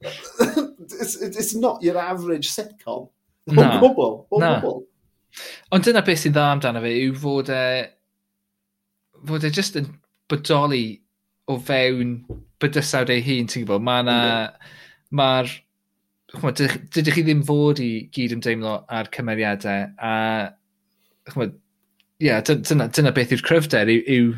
[0.00, 3.08] it's, it's not your average sitcom.
[3.48, 3.68] O no.
[3.80, 4.52] gwbl, o no.
[4.60, 4.82] gwbl.
[5.72, 7.62] Ond dyna beth sy'n dda amdano fe yw fod e...
[9.28, 9.88] fod e just yn
[10.30, 10.84] bodoli
[11.48, 12.18] o fewn
[12.62, 13.84] bydysawd ei hun, ti'n gwybod?
[13.84, 14.18] Mae yna...
[15.18, 15.54] Mae'r...
[16.28, 20.12] Dydych chi ddim fod i gyd ymdeimlo ar cymeriadau a...
[21.28, 21.54] Chymod,
[22.20, 24.28] ie, yeah, dyna, dyna beth yw'r cryfder, yw,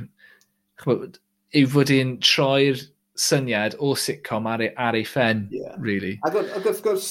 [0.85, 1.11] yw,
[1.59, 2.79] yw fod i'n troi'r
[3.21, 5.75] syniad o sitcom ar ei, ar ei ffen, yeah.
[5.83, 6.17] really.
[6.27, 7.09] Ac, ac wrth gwrs,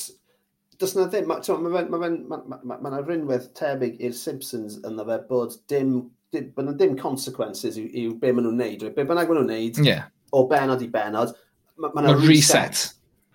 [0.79, 4.79] does na ddim, mae ma, ma, ma, ma, ma, ma, ma, ma, tebyg i'r Simpsons
[4.83, 5.97] yn ma, ma, ma, dim
[6.33, 8.85] bod nhw'n dim consequences yw, yw be maen nhw'n neud.
[8.95, 10.07] Be bynnag maen nhw'n neud, yeah.
[10.35, 11.33] o benod i benod,
[11.79, 12.29] mae ma, ma reset.
[12.29, 12.85] reset.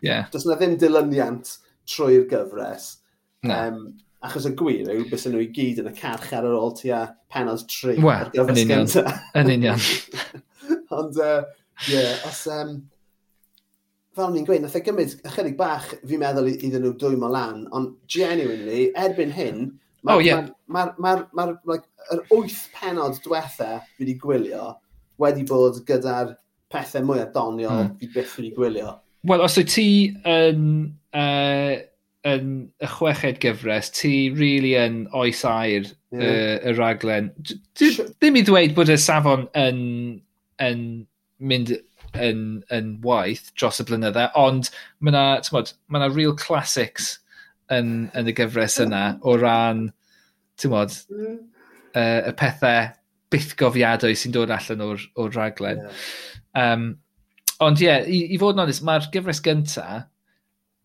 [0.05, 0.29] Yeah.
[0.33, 1.57] Does yna ddim dilyniant
[1.91, 2.89] trwy'r gyfres.
[3.45, 3.59] No.
[3.59, 3.85] Um,
[4.25, 7.05] achos y gwir yw, bys nhw i gyd yn y carch ar yr ôl tua
[7.33, 9.23] penod tri well, ar gyfres gyntaf.
[9.41, 9.87] Yn union.
[10.99, 11.45] Ond, uh,
[11.91, 12.45] yeah, os...
[12.53, 12.83] Um,
[14.15, 17.97] fel ni'n gweud, nath e gymryd ychydig bach, fi'n meddwl, iddyn nhw dwymo lan, ond
[18.11, 19.65] genuinely, erbyn hyn,
[20.05, 20.45] Ma, oh, yeah.
[20.69, 24.75] Mae'r ma, ma, ma, ma, like, ma, wyth penod diwetha fi wedi gwylio
[25.23, 26.35] wedi bod gyda'r
[26.73, 27.97] pethau mwyaf doniol mm.
[28.01, 28.99] fi byth wedi gwylio.
[29.25, 29.87] Wel, os wyt ti
[30.29, 30.67] yn,
[31.17, 31.73] uh,
[32.29, 32.53] yn
[32.85, 36.21] y chweched gyfres, ti really yn oes air yeah.
[36.21, 36.37] y,
[36.69, 37.33] y raglen.
[37.81, 39.83] Ddim i ddweud bod y safon yn,
[40.61, 40.87] yn
[41.41, 41.73] mynd
[42.15, 42.41] yn,
[42.75, 44.69] yn waith dros y blynydde, ond
[45.01, 47.15] mae yna ma real classics
[47.73, 49.87] yn, yn y gyfres yna o ran,
[50.61, 51.39] ti'n modd, mm.
[51.95, 52.91] uh, y pethau
[53.35, 55.85] byth gofiadwy sy'n dod allan o'r, or raglen.
[55.85, 56.73] Yeah.
[56.75, 56.89] Um,
[57.65, 59.87] ond ie, yeah, i, i fod yn onest, mae'r gyfres gynta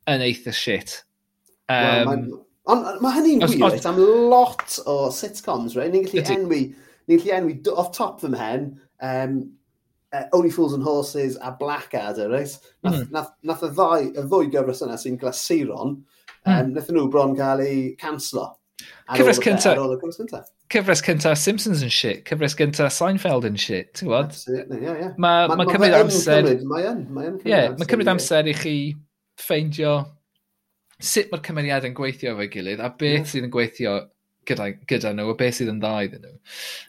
[0.09, 1.01] yn eitha shit.
[1.69, 3.97] Um, well, Ond mae hynny'n wir os, am
[4.29, 5.89] lot o sitcoms, right?
[5.89, 6.35] Ni'n gallu Ydy...
[6.35, 6.59] enwi,
[7.09, 8.67] ni'n gallu enwi off top fy mhen,
[9.05, 9.39] um,
[10.13, 12.53] uh, Only Fools and Horses a Blackadder, right?
[12.85, 13.11] Nath, mm.
[13.15, 15.97] nath, nath y ddau, y ddwy gyfres yna sy'n glasuron,
[16.47, 16.77] Mm.
[16.77, 18.47] Um, nhw bron cael ei canslo.
[19.15, 19.73] Cyfres cynta.
[20.69, 22.21] Cyfres cynta Simpsons yn shit.
[22.29, 23.91] Cyfres cynta Seinfeld yn shit.
[23.97, 24.31] Ti'n gwybod?
[24.35, 25.11] Absolutely, yeah, yeah.
[25.17, 26.45] Mae ma, ma, ma cymryd amser...
[26.69, 28.75] Mae yn, mae yn cymryd, yeah, ma cymryd amser i chi
[29.39, 29.97] ffeindio
[30.99, 33.27] sut mae'r cymeriad yn gweithio efo'i gilydd a beth yeah.
[33.31, 33.95] sydd yn gweithio
[34.49, 36.33] gyda, gyda nhw a beth sydd yn dda iddyn nhw.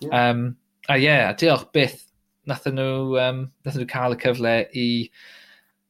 [0.05, 0.14] Yeah.
[0.20, 0.46] Um,
[0.90, 2.01] a ie, yeah, diolch byth
[2.51, 4.88] nath nhw, um, nath nhw cael y cyfle i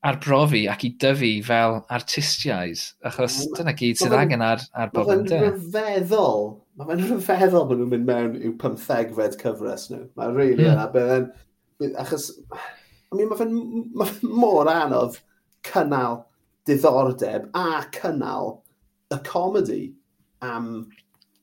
[0.07, 5.12] arbrofi ac i dyfu fel artistiaid, achos ma, dyna gyd sydd angen ar, ar bobl.
[5.12, 5.20] E?
[5.20, 6.46] Mae fe'n rhyfeddol,
[6.80, 10.07] mae fe'n rhyfeddol bod nhw'n mynd mewn i'w pymthegfed cyfres nhw.
[10.16, 11.28] Mae'n rili really mm.
[11.84, 12.30] yna, achos,
[13.12, 13.55] I mean, mae fe'n
[14.01, 15.20] ma fe mor anodd
[15.68, 16.22] cynnal
[16.68, 18.55] diddordeb a cynnal
[19.12, 19.82] y comedi
[20.40, 20.72] am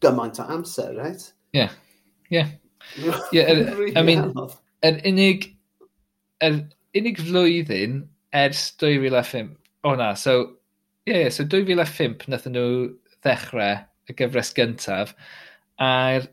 [0.01, 1.29] gymaint o amser, right?
[1.53, 1.69] Ie,
[2.33, 2.45] ie.
[3.35, 3.65] Ie, er,
[3.99, 4.29] I mean,
[4.87, 5.51] yr unig,
[6.41, 6.61] yr
[6.97, 9.55] unig flwyddyn ers 2005.
[9.83, 10.57] O na, so,
[11.07, 12.67] ie, yeah, so 2005 nath nhw
[13.23, 15.13] ddechrau y gyfres gyntaf,
[15.83, 16.27] a'r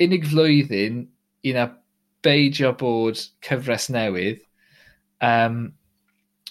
[0.00, 1.04] unig flwyddyn
[1.46, 1.66] i na
[2.24, 4.40] beidio bod cyfres newydd,
[5.24, 5.68] um,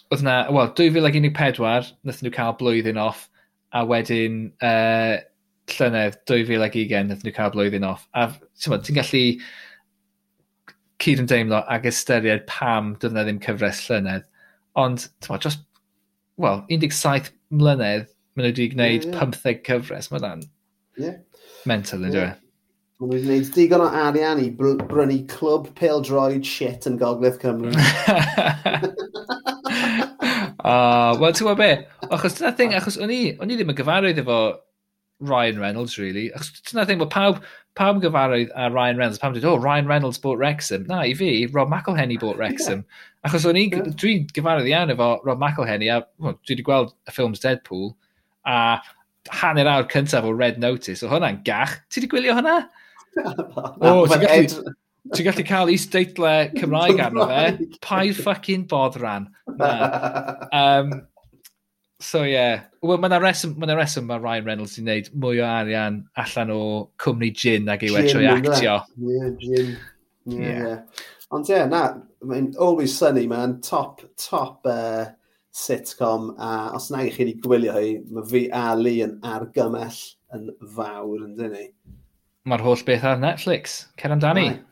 [0.10, 3.28] oedd na, wel, 2014 nath nhw cael blwyddyn off,
[3.74, 5.20] a wedyn uh,
[5.70, 8.08] llynedd 2020 nath nhw cael blwyddyn off.
[8.18, 9.24] A ti'n gallu
[11.00, 14.26] cyd yn deimlo ag ystyried pam dyna ddim cyfres llynedd
[14.80, 15.66] Ond, ti'n just,
[16.40, 18.08] wel, 17 mlynedd
[18.40, 19.26] maen nhw wedi gwneud yeah, yeah.
[19.26, 20.08] 15 cyfres.
[20.12, 20.46] Mae hwnna'n
[21.02, 21.18] yeah.
[21.70, 22.38] mental, ydy yeah.
[23.00, 27.40] Maen nhw wedi gwneud digon o arian i br brynu clwb peldroed shit yn Gogledd
[27.42, 27.74] Cymru.
[30.64, 31.72] uh, Wel, ti'n gwybod be?
[32.10, 34.40] Achos dyna thing, achos o'n i, o'n i ddim yn gyfarwydd efo
[35.20, 36.30] Ryan Reynolds, really.
[36.36, 37.44] Achos dyna thing, mae pawb,
[37.76, 40.86] pam gyfarwydd a Ryan Reynolds, pam dweud, oh, Ryan Reynolds bought Wrexham.
[40.88, 42.86] Na, i fi, Rob McElhenney bought Wrexham.
[43.28, 47.16] Achos o'n i, dwi'n gyfarwydd iawn efo Rob McElhenney, a well, dwi wedi gweld y
[47.16, 47.94] ffilms Deadpool,
[48.48, 48.80] a
[49.42, 51.78] hanner awr cyntaf o Red Notice, o hwnna'n gach.
[51.90, 52.60] Ti wedi gwylio hwnna?
[53.20, 54.74] o, ti'n gallu,
[55.16, 57.46] ti gallu cael isdeitlau Cymraeg arno fe?
[57.86, 59.30] Paid ffucking bodd ran.
[59.60, 59.72] Na.
[60.52, 60.94] Um,
[62.02, 62.62] So ie, yeah.
[62.82, 66.54] well, mae yna reswm, mae reswm mae Ryan Reynolds wedi wneud mwy o arian allan
[66.56, 66.60] o
[67.04, 68.76] cwmni gin ag yw e trwy actio.
[69.04, 69.74] Ie, gin.
[70.32, 70.78] Ie.
[71.36, 71.82] Ond ie, na,
[72.24, 75.12] mae'n Always Sunny, mae'n top, top uh,
[75.52, 80.00] sitcom, a os na i chi wedi gwylio hi, mae fi a Lee yn argymell
[80.38, 80.48] yn
[80.78, 81.68] fawr yn dyn ni.
[82.48, 84.48] Mae'r holl beth ar Netflix, cer amdani.
[84.54, 84.66] Right.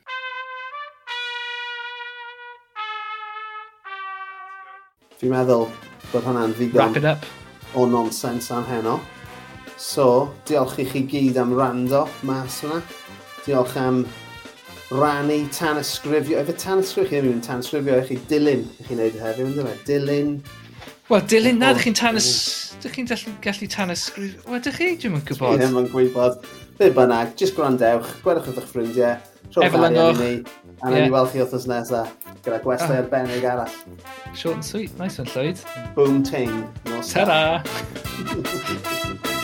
[5.20, 5.68] Fi'n meddwl,
[6.12, 6.80] bod hwnna'n ddigon...
[6.80, 7.26] Wrap it up.
[7.76, 9.00] ...o nonsens am heno.
[9.78, 12.82] So, diolch i chi gyd am rando mas hwnna.
[13.46, 14.06] Diolch am
[14.90, 16.40] rannu, tan ysgrifio.
[16.42, 19.68] Efe tan ysgrifio, chi ddim yn tan ysgrifio, chi dilyn, i chi wneud heddiw, ynddo
[19.68, 19.76] fe?
[19.90, 20.32] Dilyn.
[21.08, 22.78] Wel, dilyn na, ydych chi'n tan ysgrifio.
[22.78, 24.46] Ydych chi'n gallu tan ysgrifio.
[24.48, 24.92] Wel, ydych chi?
[25.04, 25.54] Dwi'n yn gwybod.
[25.54, 26.48] Dwi ddim yn gwybod.
[26.78, 29.37] Fe bynnag, jyst gwrandewch, gwedwch wrth eich ffrindiau.
[29.56, 30.48] Efelyngwch.
[30.82, 31.06] A yeah.
[31.06, 32.12] ni weld chi wrthnos nesaf
[32.46, 33.02] gyda gwestai ah.
[33.04, 33.72] arbennig arall.
[34.34, 35.00] Short and sweet.
[35.00, 35.64] Nice one, Llywyd.
[35.96, 36.54] Boom ting.
[37.14, 37.64] Ta-ra!